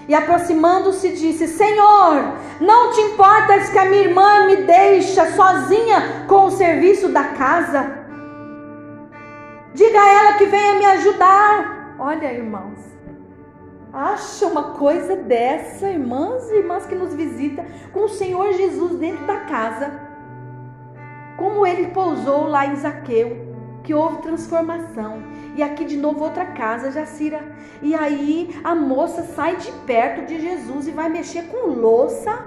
E 0.07 0.13
aproximando-se, 0.13 1.13
disse: 1.13 1.47
Senhor, 1.47 2.33
não 2.59 2.91
te 2.91 3.01
importas 3.01 3.69
que 3.69 3.77
a 3.77 3.85
minha 3.85 4.03
irmã 4.03 4.45
me 4.45 4.57
deixa 4.57 5.31
sozinha 5.31 6.25
com 6.27 6.45
o 6.45 6.51
serviço 6.51 7.07
da 7.07 7.23
casa? 7.23 8.03
Diga 9.73 9.99
a 9.99 10.09
ela 10.09 10.33
que 10.33 10.45
venha 10.45 10.75
me 10.75 10.85
ajudar. 10.85 11.95
Olha, 11.97 12.33
irmãos, 12.33 12.79
acha 13.93 14.45
uma 14.45 14.71
coisa 14.73 15.15
dessa, 15.15 15.89
irmãs 15.89 16.49
e 16.51 16.57
irmãs 16.57 16.85
que 16.85 16.95
nos 16.95 17.13
visitam, 17.13 17.65
com 17.93 18.01
o 18.01 18.09
Senhor 18.09 18.51
Jesus 18.53 18.99
dentro 18.99 19.25
da 19.25 19.37
casa 19.37 20.12
como 21.43 21.67
ele 21.67 21.87
pousou 21.87 22.47
lá 22.47 22.65
em 22.65 22.77
Zaqueu, 22.77 23.35
que 23.83 23.93
houve 23.93 24.21
transformação. 24.21 25.21
E 25.57 25.61
aqui 25.61 25.83
de 25.83 25.97
novo 25.97 26.23
outra 26.23 26.45
casa, 26.45 26.89
Jacira. 26.89 27.41
E 27.81 27.93
aí 27.93 28.57
a 28.63 28.73
moça 28.73 29.23
sai 29.35 29.57
de 29.57 29.69
perto 29.85 30.25
de 30.25 30.39
Jesus 30.39 30.87
e 30.87 30.91
vai 30.91 31.09
mexer 31.09 31.43
com 31.47 31.67
louça. 31.67 32.45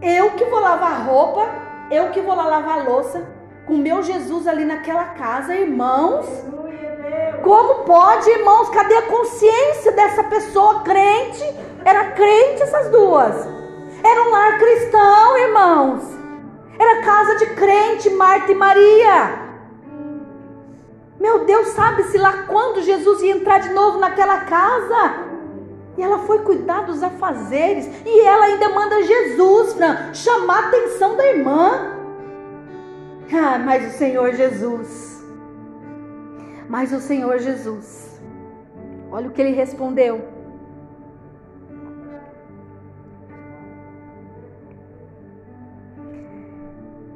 Eu 0.00 0.30
que 0.30 0.44
vou 0.44 0.60
lavar 0.60 1.04
roupa, 1.04 1.48
eu 1.90 2.10
que 2.10 2.20
vou 2.20 2.36
lá 2.36 2.46
lavar 2.46 2.86
louça, 2.86 3.26
com 3.66 3.74
meu 3.74 4.04
Jesus 4.04 4.46
ali 4.46 4.64
naquela 4.64 5.06
casa, 5.06 5.56
irmãos. 5.56 6.26
Como 7.42 7.84
pode, 7.84 8.30
irmãos? 8.30 8.68
Cadê 8.70 8.98
a 8.98 9.02
consciência 9.02 9.90
dessa 9.90 10.22
pessoa 10.22 10.82
crente? 10.82 11.42
Era 11.84 12.12
crente 12.12 12.62
essas 12.62 12.88
duas. 12.88 13.34
Era 14.04 14.22
um 14.22 14.30
lar 14.30 14.58
cristão, 14.60 15.38
irmãos. 15.38 16.21
Era 16.82 17.00
casa 17.02 17.36
de 17.36 17.46
crente, 17.54 18.10
Marta 18.10 18.50
e 18.50 18.54
Maria. 18.56 19.38
Meu 21.20 21.44
Deus, 21.44 21.68
sabe-se 21.68 22.18
lá 22.18 22.44
quando 22.48 22.82
Jesus 22.82 23.22
ia 23.22 23.36
entrar 23.36 23.60
de 23.60 23.72
novo 23.72 24.00
naquela 24.00 24.38
casa. 24.40 25.14
E 25.96 26.02
ela 26.02 26.18
foi 26.20 26.40
cuidar 26.40 26.84
dos 26.84 27.00
afazeres. 27.00 27.86
E 28.04 28.20
ela 28.26 28.46
ainda 28.46 28.68
manda 28.70 29.02
Jesus, 29.04 29.74
Fran, 29.74 30.12
chamar 30.12 30.64
a 30.64 30.68
atenção 30.68 31.16
da 31.16 31.24
irmã. 31.24 31.98
Ah, 33.32 33.58
mas 33.58 33.94
o 33.94 33.96
Senhor 33.96 34.32
Jesus. 34.32 35.24
Mas 36.68 36.92
o 36.92 37.00
Senhor 37.00 37.38
Jesus. 37.38 38.20
Olha 39.12 39.28
o 39.28 39.30
que 39.30 39.40
ele 39.40 39.52
respondeu. 39.52 40.20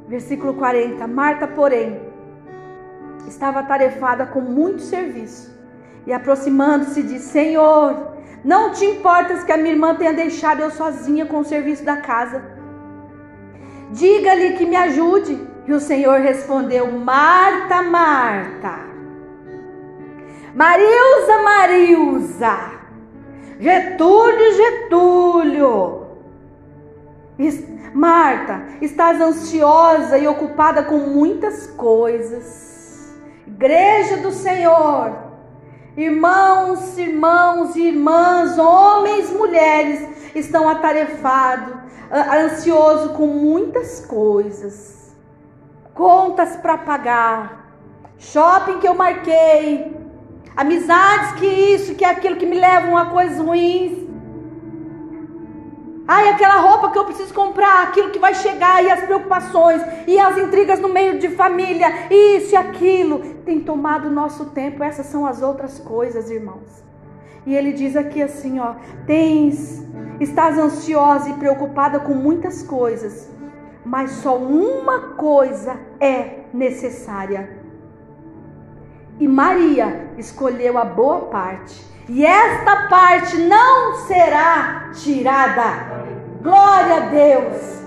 Versículo 0.07 0.53
40. 0.53 1.05
Marta, 1.07 1.47
porém, 1.47 1.99
estava 3.27 3.59
atarefada 3.59 4.25
com 4.25 4.41
muito 4.41 4.81
serviço. 4.81 5.55
E 6.05 6.13
aproximando-se, 6.13 7.03
disse: 7.03 7.29
Senhor, 7.29 8.13
não 8.43 8.71
te 8.71 8.85
importas 8.85 9.43
que 9.43 9.51
a 9.51 9.57
minha 9.57 9.71
irmã 9.71 9.95
tenha 9.95 10.13
deixado 10.13 10.61
eu 10.61 10.71
sozinha 10.71 11.25
com 11.25 11.39
o 11.39 11.45
serviço 11.45 11.83
da 11.83 11.97
casa? 11.97 12.41
Diga-lhe 13.91 14.53
que 14.53 14.65
me 14.65 14.75
ajude. 14.75 15.37
E 15.67 15.73
o 15.73 15.79
Senhor 15.81 16.21
respondeu: 16.21 16.89
Marta, 16.91 17.83
Marta, 17.83 18.79
Marilza, 20.55 21.41
Marilza, 21.43 22.57
Getúlio, 23.59 24.53
Getúlio. 24.53 25.96
Marta, 27.93 28.63
estás 28.81 29.21
ansiosa 29.21 30.17
e 30.17 30.27
ocupada 30.27 30.83
com 30.83 30.97
muitas 30.97 31.67
coisas. 31.67 33.15
Igreja 33.45 34.17
do 34.17 34.31
Senhor, 34.31 35.15
irmãos, 35.95 36.97
irmãos 36.97 37.75
e 37.75 37.87
irmãs, 37.87 38.57
homens, 38.57 39.31
mulheres, 39.31 40.33
estão 40.35 40.67
atarefados, 40.67 41.75
ansiosos 42.11 43.11
com 43.15 43.27
muitas 43.27 44.05
coisas. 44.05 45.15
Contas 45.93 46.55
para 46.55 46.77
pagar, 46.77 47.71
shopping 48.17 48.79
que 48.79 48.87
eu 48.87 48.95
marquei, 48.95 49.95
amizades 50.55 51.33
que 51.33 51.45
isso, 51.45 51.95
que 51.95 52.05
aquilo 52.05 52.35
que 52.35 52.45
me 52.45 52.59
levam 52.59 52.97
a 52.97 53.05
coisas 53.07 53.39
ruins 53.39 54.06
Ai, 56.07 56.29
aquela 56.29 56.61
roupa 56.61 56.89
que 56.89 56.97
eu 56.97 57.03
preciso 57.03 57.33
comprar, 57.33 57.83
aquilo 57.83 58.11
que 58.11 58.19
vai 58.19 58.33
chegar, 58.33 58.81
e 58.81 58.89
as 58.89 59.01
preocupações, 59.01 59.81
e 60.07 60.17
as 60.17 60.37
intrigas 60.37 60.79
no 60.79 60.87
meio 60.87 61.19
de 61.19 61.27
família, 61.27 62.07
isso 62.09 62.53
e 62.53 62.55
aquilo, 62.55 63.19
tem 63.43 63.59
tomado 63.59 64.07
o 64.07 64.11
nosso 64.11 64.45
tempo. 64.51 64.81
Essas 64.81 65.07
são 65.07 65.25
as 65.25 65.41
outras 65.41 65.79
coisas, 65.79 66.29
irmãos. 66.29 66.81
E 67.45 67.53
ele 67.53 67.73
diz 67.73 67.97
aqui 67.97 68.21
assim, 68.21 68.57
ó: 68.57 68.75
"Tens, 69.05 69.83
estás 70.19 70.57
ansiosa 70.57 71.29
e 71.29 71.33
preocupada 71.33 71.99
com 71.99 72.13
muitas 72.13 72.63
coisas, 72.63 73.29
mas 73.85 74.11
só 74.11 74.37
uma 74.37 74.99
coisa 75.15 75.77
é 75.99 76.43
necessária. 76.53 77.66
E 79.19 79.27
Maria 79.27 80.11
escolheu 80.17 80.77
a 80.77 80.85
boa 80.85 81.21
parte, 81.21 81.83
e 82.07 82.23
esta 82.23 82.87
parte 82.87 83.35
não 83.37 83.95
será 84.05 84.91
tirada. 84.93 86.05
Glória 86.41 86.95
a 86.97 86.99
Deus. 86.99 87.81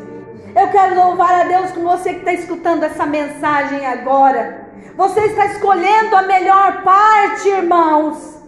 Eu 0.55 0.69
quero 0.69 0.97
louvar 0.97 1.41
a 1.41 1.45
Deus 1.45 1.71
com 1.71 1.83
você 1.83 2.15
que 2.15 2.19
está 2.19 2.33
escutando 2.33 2.83
essa 2.83 3.07
mensagem 3.07 3.87
agora. 3.87 4.69
Você 4.97 5.21
está 5.21 5.47
escolhendo 5.47 6.17
a 6.17 6.23
melhor 6.23 6.83
parte, 6.83 7.49
irmãos. 7.49 8.43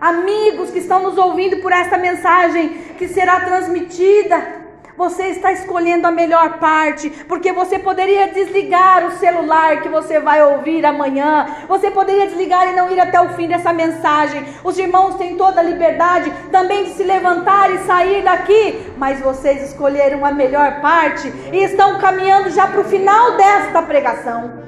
Amigos 0.00 0.70
que 0.70 0.80
estão 0.80 1.02
nos 1.04 1.16
ouvindo 1.16 1.58
por 1.58 1.70
esta 1.70 1.96
mensagem 1.96 2.70
que 2.98 3.06
será 3.06 3.40
transmitida. 3.40 4.53
Você 4.96 5.24
está 5.24 5.50
escolhendo 5.50 6.06
a 6.06 6.12
melhor 6.12 6.58
parte, 6.58 7.10
porque 7.26 7.52
você 7.52 7.80
poderia 7.80 8.28
desligar 8.28 9.04
o 9.06 9.12
celular 9.18 9.82
que 9.82 9.88
você 9.88 10.20
vai 10.20 10.40
ouvir 10.42 10.86
amanhã. 10.86 11.46
Você 11.68 11.90
poderia 11.90 12.26
desligar 12.28 12.68
e 12.68 12.76
não 12.76 12.88
ir 12.88 13.00
até 13.00 13.20
o 13.20 13.30
fim 13.30 13.48
dessa 13.48 13.72
mensagem. 13.72 14.44
Os 14.62 14.78
irmãos 14.78 15.16
têm 15.16 15.36
toda 15.36 15.60
a 15.60 15.64
liberdade 15.64 16.32
também 16.52 16.84
de 16.84 16.90
se 16.90 17.02
levantar 17.02 17.74
e 17.74 17.78
sair 17.78 18.22
daqui, 18.22 18.92
mas 18.96 19.18
vocês 19.18 19.70
escolheram 19.70 20.24
a 20.24 20.30
melhor 20.30 20.80
parte 20.80 21.26
e 21.52 21.64
estão 21.64 21.98
caminhando 21.98 22.50
já 22.50 22.68
para 22.68 22.80
o 22.80 22.84
final 22.84 23.36
desta 23.36 23.82
pregação. 23.82 24.62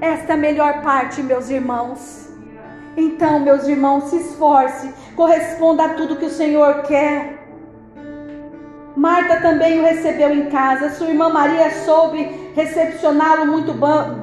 Esta 0.00 0.32
é 0.32 0.34
a 0.34 0.38
melhor 0.38 0.80
parte, 0.80 1.22
meus 1.22 1.50
irmãos. 1.50 2.30
Então, 2.96 3.40
meus 3.40 3.68
irmãos, 3.68 4.04
se 4.04 4.16
esforce, 4.16 4.90
corresponda 5.14 5.84
a 5.84 5.88
tudo 5.90 6.16
que 6.16 6.24
o 6.24 6.30
Senhor 6.30 6.82
quer. 6.84 7.45
Marta 8.96 9.42
também 9.42 9.78
o 9.78 9.84
recebeu 9.84 10.32
em 10.32 10.46
casa. 10.46 10.90
Sua 10.90 11.08
irmã 11.08 11.28
Maria 11.28 11.70
soube 11.84 12.50
recepcioná-lo 12.54 13.46
muito, 13.46 13.74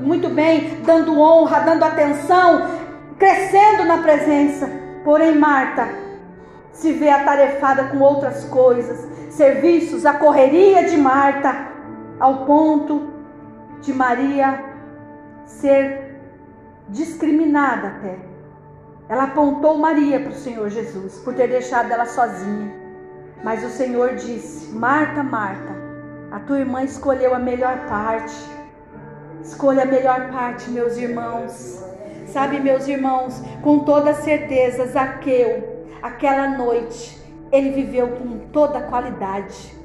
muito 0.01 0.29
bem, 0.29 0.79
dando 0.83 1.19
honra, 1.19 1.59
dando 1.59 1.83
atenção, 1.83 2.67
crescendo 3.19 3.85
na 3.85 3.99
presença. 3.99 4.67
Porém, 5.05 5.37
Marta 5.37 5.87
se 6.71 6.91
vê 6.91 7.09
atarefada 7.09 7.83
com 7.85 7.99
outras 7.99 8.45
coisas, 8.45 9.07
serviços, 9.29 10.07
a 10.07 10.13
correria 10.13 10.85
de 10.85 10.97
Marta, 10.97 11.67
ao 12.19 12.45
ponto 12.45 13.09
de 13.79 13.93
Maria 13.93 14.63
ser 15.45 16.19
discriminada 16.89 17.89
até. 17.89 18.17
Ela 19.07 19.25
apontou 19.25 19.77
Maria 19.77 20.19
para 20.19 20.31
o 20.31 20.35
Senhor 20.35 20.67
Jesus 20.69 21.19
por 21.19 21.35
ter 21.35 21.47
deixado 21.47 21.91
ela 21.91 22.05
sozinha. 22.05 22.82
Mas 23.43 23.63
o 23.63 23.69
Senhor 23.69 24.15
disse: 24.15 24.73
Marta, 24.73 25.21
Marta, 25.21 25.75
a 26.31 26.39
tua 26.39 26.59
irmã 26.59 26.83
escolheu 26.83 27.35
a 27.35 27.39
melhor 27.39 27.85
parte. 27.87 28.35
Escolha 29.41 29.83
a 29.83 29.85
melhor 29.85 30.31
parte, 30.31 30.69
meus 30.69 30.95
irmãos. 30.97 31.83
Sabe, 32.27 32.59
meus 32.59 32.87
irmãos, 32.87 33.43
com 33.61 33.79
toda 33.79 34.13
certeza, 34.13 34.87
Zaqueu, 34.87 35.85
aquela 36.01 36.57
noite, 36.57 37.21
ele 37.51 37.71
viveu 37.71 38.07
com 38.07 38.39
toda 38.51 38.79
a 38.79 38.83
qualidade. 38.83 39.75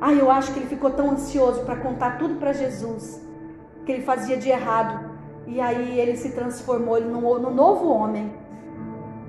Ah, 0.00 0.12
eu 0.12 0.30
acho 0.30 0.52
que 0.52 0.60
ele 0.60 0.68
ficou 0.68 0.90
tão 0.90 1.10
ansioso 1.12 1.64
para 1.64 1.76
contar 1.76 2.18
tudo 2.18 2.34
para 2.34 2.52
Jesus, 2.52 3.20
que 3.86 3.92
ele 3.92 4.02
fazia 4.02 4.36
de 4.36 4.50
errado. 4.50 5.10
E 5.46 5.60
aí 5.60 5.98
ele 5.98 6.16
se 6.16 6.30
transformou 6.30 7.00
no, 7.00 7.38
no 7.38 7.50
novo 7.50 7.88
homem. 7.88 8.32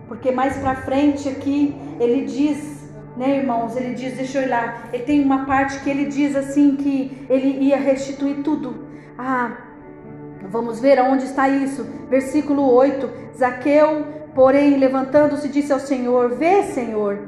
Porque 0.08 0.32
mais 0.32 0.58
para 0.58 0.76
frente 0.76 1.30
aqui 1.30 1.76
ele 1.99 2.26
diz 2.26 2.73
né, 3.15 3.38
irmãos? 3.38 3.76
Ele 3.76 3.93
diz, 3.93 4.15
deixa 4.15 4.39
eu 4.39 4.45
olhar. 4.45 4.89
Ele 4.91 5.04
tem 5.04 5.23
uma 5.23 5.45
parte 5.45 5.80
que 5.82 5.89
ele 5.89 6.06
diz 6.06 6.36
assim 6.36 6.76
que 6.76 7.26
ele 7.30 7.65
ia 7.65 7.78
restituir 7.78 8.43
tudo. 8.43 8.88
Ah, 9.17 9.52
vamos 10.49 10.80
ver 10.80 10.99
aonde 10.99 11.26
está 11.26 11.47
isso. 11.47 11.86
Versículo 12.10 12.71
8. 12.71 13.10
Zaqueu, 13.38 14.06
porém, 14.34 14.78
levantando-se, 14.78 15.47
disse 15.47 15.71
ao 15.71 15.80
Senhor: 15.80 16.36
Vê, 16.36 16.63
Senhor. 16.63 17.19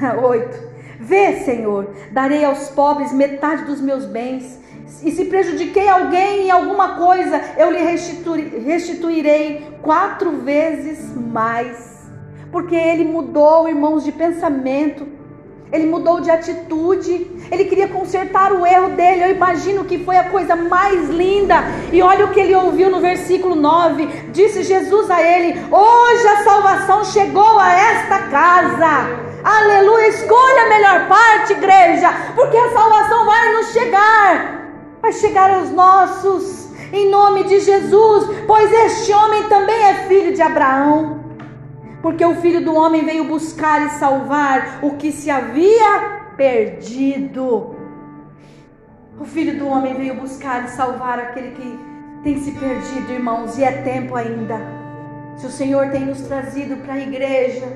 8. 0.22 0.76
Vê, 0.98 1.40
Senhor, 1.40 1.90
darei 2.10 2.44
aos 2.44 2.70
pobres 2.70 3.12
metade 3.12 3.64
dos 3.64 3.80
meus 3.80 4.06
bens. 4.06 4.60
E 5.02 5.10
se 5.10 5.26
prejudiquei 5.26 5.88
alguém 5.88 6.46
em 6.46 6.50
alguma 6.50 6.96
coisa, 6.96 7.40
eu 7.58 7.70
lhe 7.70 7.80
restituirei 8.58 9.66
quatro 9.82 10.30
vezes 10.38 11.14
mais. 11.14 12.08
Porque 12.50 12.74
ele 12.74 13.04
mudou, 13.04 13.68
irmãos, 13.68 14.04
de 14.04 14.12
pensamento. 14.12 15.15
Ele 15.72 15.86
mudou 15.86 16.20
de 16.20 16.30
atitude, 16.30 17.28
ele 17.50 17.64
queria 17.64 17.88
consertar 17.88 18.52
o 18.52 18.64
erro 18.64 18.90
dele. 18.90 19.24
Eu 19.24 19.30
imagino 19.32 19.84
que 19.84 19.98
foi 20.04 20.16
a 20.16 20.30
coisa 20.30 20.54
mais 20.54 21.08
linda. 21.10 21.56
E 21.92 22.00
olha 22.00 22.24
o 22.24 22.30
que 22.30 22.38
ele 22.38 22.54
ouviu 22.54 22.88
no 22.88 23.00
versículo 23.00 23.56
9: 23.56 24.06
Disse 24.32 24.62
Jesus 24.62 25.10
a 25.10 25.20
ele: 25.20 25.58
Hoje 25.70 26.28
a 26.28 26.44
salvação 26.44 27.04
chegou 27.04 27.58
a 27.58 27.72
esta 27.72 28.18
casa. 28.28 29.26
Aleluia! 29.42 30.08
Escolha 30.08 30.62
a 30.62 30.68
melhor 30.68 31.08
parte, 31.08 31.52
igreja, 31.52 32.12
porque 32.34 32.56
a 32.56 32.72
salvação 32.72 33.24
vai 33.24 33.52
nos 33.54 33.72
chegar, 33.72 34.70
vai 35.02 35.12
chegar 35.12 35.50
aos 35.50 35.70
nossos, 35.70 36.68
em 36.92 37.10
nome 37.10 37.44
de 37.44 37.60
Jesus, 37.60 38.28
pois 38.46 38.72
este 38.72 39.12
homem 39.12 39.44
também 39.44 39.84
é 39.84 39.94
filho 40.08 40.32
de 40.32 40.42
Abraão 40.42 41.25
porque 42.06 42.24
o 42.24 42.36
filho 42.36 42.64
do 42.64 42.72
homem 42.72 43.04
veio 43.04 43.24
buscar 43.24 43.84
e 43.84 43.90
salvar 43.98 44.78
o 44.80 44.92
que 44.92 45.10
se 45.10 45.28
havia 45.28 46.20
perdido. 46.36 47.74
O 49.18 49.24
filho 49.24 49.58
do 49.58 49.66
homem 49.66 49.92
veio 49.92 50.14
buscar 50.14 50.66
e 50.66 50.68
salvar 50.68 51.18
aquele 51.18 51.50
que 51.50 51.80
tem 52.22 52.38
se 52.38 52.52
perdido, 52.52 53.10
irmãos, 53.12 53.58
e 53.58 53.64
é 53.64 53.82
tempo 53.82 54.14
ainda. 54.14 54.56
Se 55.36 55.48
o 55.48 55.50
Senhor 55.50 55.90
tem 55.90 56.06
nos 56.06 56.20
trazido 56.20 56.76
para 56.76 56.94
a 56.94 57.00
igreja, 57.00 57.66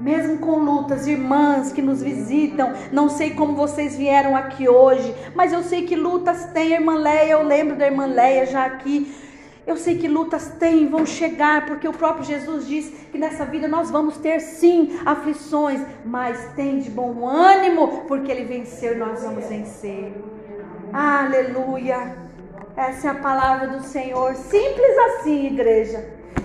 mesmo 0.00 0.38
com 0.38 0.56
lutas, 0.56 1.06
irmãs 1.06 1.70
que 1.70 1.80
nos 1.80 2.02
visitam, 2.02 2.72
não 2.90 3.08
sei 3.08 3.34
como 3.34 3.54
vocês 3.54 3.96
vieram 3.96 4.34
aqui 4.34 4.68
hoje, 4.68 5.14
mas 5.36 5.52
eu 5.52 5.62
sei 5.62 5.86
que 5.86 5.94
lutas 5.94 6.46
tem, 6.46 6.72
irmã 6.72 6.96
Leia, 6.96 7.34
eu 7.34 7.44
lembro 7.44 7.76
da 7.76 7.86
irmã 7.86 8.04
Leia 8.04 8.46
já 8.46 8.64
aqui. 8.64 9.27
Eu 9.68 9.76
sei 9.76 9.98
que 9.98 10.08
lutas 10.08 10.48
tem, 10.58 10.88
vão 10.88 11.04
chegar, 11.04 11.66
porque 11.66 11.86
o 11.86 11.92
próprio 11.92 12.24
Jesus 12.24 12.66
diz 12.66 12.88
que 13.12 13.18
nessa 13.18 13.44
vida 13.44 13.68
nós 13.68 13.90
vamos 13.90 14.16
ter 14.16 14.40
sim 14.40 14.98
aflições, 15.04 15.82
mas 16.06 16.42
tem 16.56 16.78
de 16.78 16.88
bom 16.88 17.28
ânimo, 17.28 18.04
porque 18.08 18.32
ele 18.32 18.44
venceu 18.44 18.96
nós 18.96 19.22
vamos 19.22 19.44
vencer. 19.44 20.14
Aleluia! 20.90 22.16
Essa 22.74 23.08
é 23.08 23.10
a 23.10 23.14
palavra 23.16 23.68
do 23.68 23.82
Senhor, 23.82 24.34
simples 24.36 24.98
assim, 25.06 25.48
igreja. 25.48 26.02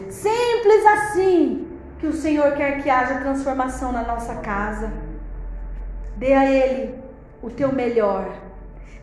Simples 0.10 0.86
assim 0.86 1.66
que 2.00 2.08
o 2.08 2.12
Senhor 2.12 2.52
quer 2.58 2.84
que 2.84 2.90
haja 2.90 3.22
transformação 3.22 3.94
na 3.94 4.04
nossa 4.04 4.36
casa. 4.36 4.92
Dê 6.18 6.34
a 6.34 6.52
Ele 6.52 6.94
o 7.42 7.50
teu 7.50 7.72
melhor. 7.72 8.36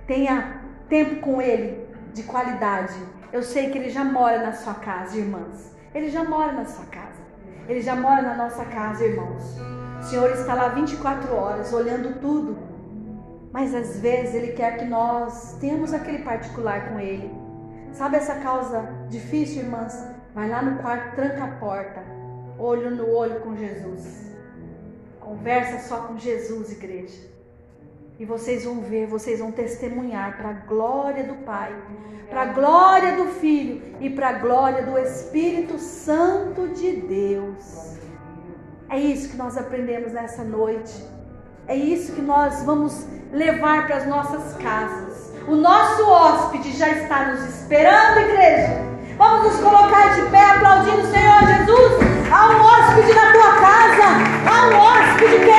Tenha 0.07 0.61
tempo 0.91 1.23
com 1.23 1.41
Ele 1.41 1.89
de 2.13 2.23
qualidade. 2.25 3.20
Eu 3.33 3.43
sei 3.43 3.71
que 3.71 3.79
Ele 3.79 3.91
já 3.91 4.05
mora 4.05 4.43
na 4.43 4.53
sua 4.53 4.75
casa, 4.75 5.17
irmãs. 5.17 5.75
Ele 5.95 6.11
já 6.11 6.25
mora 6.25 6.53
na 6.53 6.65
sua 6.65 6.87
casa. 6.87 7.21
Ele 7.69 7.81
já 7.81 7.95
mora 7.95 8.23
na 8.23 8.35
nossa 8.35 8.65
casa, 8.65 9.05
irmãos. 9.05 9.57
O 10.01 10.03
Senhor 10.03 10.31
está 10.31 10.55
lá 10.55 10.69
24 10.69 11.35
horas 11.35 11.73
olhando 11.73 12.21
tudo. 12.21 12.59
Mas 13.53 13.75
às 13.75 14.01
vezes 14.01 14.35
Ele 14.35 14.53
quer 14.53 14.79
que 14.79 14.85
nós 14.85 15.57
tenhamos 15.61 15.93
aquele 15.93 16.23
particular 16.23 16.91
com 16.91 16.99
Ele. 16.99 17.31
Sabe 17.93 18.17
essa 18.17 18.37
causa 18.37 18.89
difícil, 19.09 19.63
irmãs? 19.63 20.09
Vai 20.35 20.49
lá 20.49 20.63
no 20.63 20.81
quarto, 20.81 21.17
tranca 21.17 21.45
a 21.45 21.49
porta 21.59 22.21
olho 22.61 22.91
no 22.91 23.09
olho 23.11 23.41
com 23.41 23.57
Jesus. 23.57 24.31
Conversa 25.19 25.89
só 25.89 26.03
com 26.03 26.19
Jesus, 26.19 26.73
igreja. 26.73 27.30
E 28.21 28.25
vocês 28.27 28.67
vão 28.67 28.83
ver, 28.83 29.07
vocês 29.07 29.39
vão 29.39 29.51
testemunhar 29.51 30.37
para 30.37 30.51
a 30.51 30.53
glória 30.53 31.25
do 31.25 31.37
Pai, 31.37 31.75
para 32.29 32.43
a 32.43 32.45
glória 32.53 33.17
do 33.17 33.29
Filho 33.41 33.81
e 33.99 34.11
para 34.11 34.29
a 34.29 34.33
glória 34.35 34.83
do 34.83 34.99
Espírito 34.99 35.79
Santo 35.79 36.69
de 36.69 36.97
Deus. 36.97 37.97
É 38.91 39.01
isso 39.01 39.31
que 39.31 39.39
nós 39.39 39.57
aprendemos 39.57 40.13
nessa 40.13 40.45
noite. 40.45 41.03
É 41.67 41.75
isso 41.75 42.13
que 42.13 42.21
nós 42.21 42.63
vamos 42.63 43.07
levar 43.33 43.87
para 43.87 43.97
as 43.97 44.07
nossas 44.07 44.55
casas. 44.59 45.33
O 45.49 45.55
nosso 45.55 46.03
hóspede 46.07 46.73
já 46.73 46.91
está 46.91 47.25
nos 47.33 47.43
esperando, 47.49 48.21
igreja. 48.21 48.83
Vamos 49.17 49.51
nos 49.51 49.63
colocar 49.63 50.15
de 50.15 50.31
pé 50.31 50.45
aplaudindo 50.45 50.99
o 50.99 51.11
Senhor 51.11 51.41
Jesus. 51.41 51.93
Há 52.31 52.51
um 52.51 52.61
hóspede 52.67 53.15
na 53.15 53.33
tua 53.33 53.61
casa. 53.61 54.05
Há 54.47 54.69
um 54.69 54.79
hóspede 54.79 55.39
que 55.43 55.51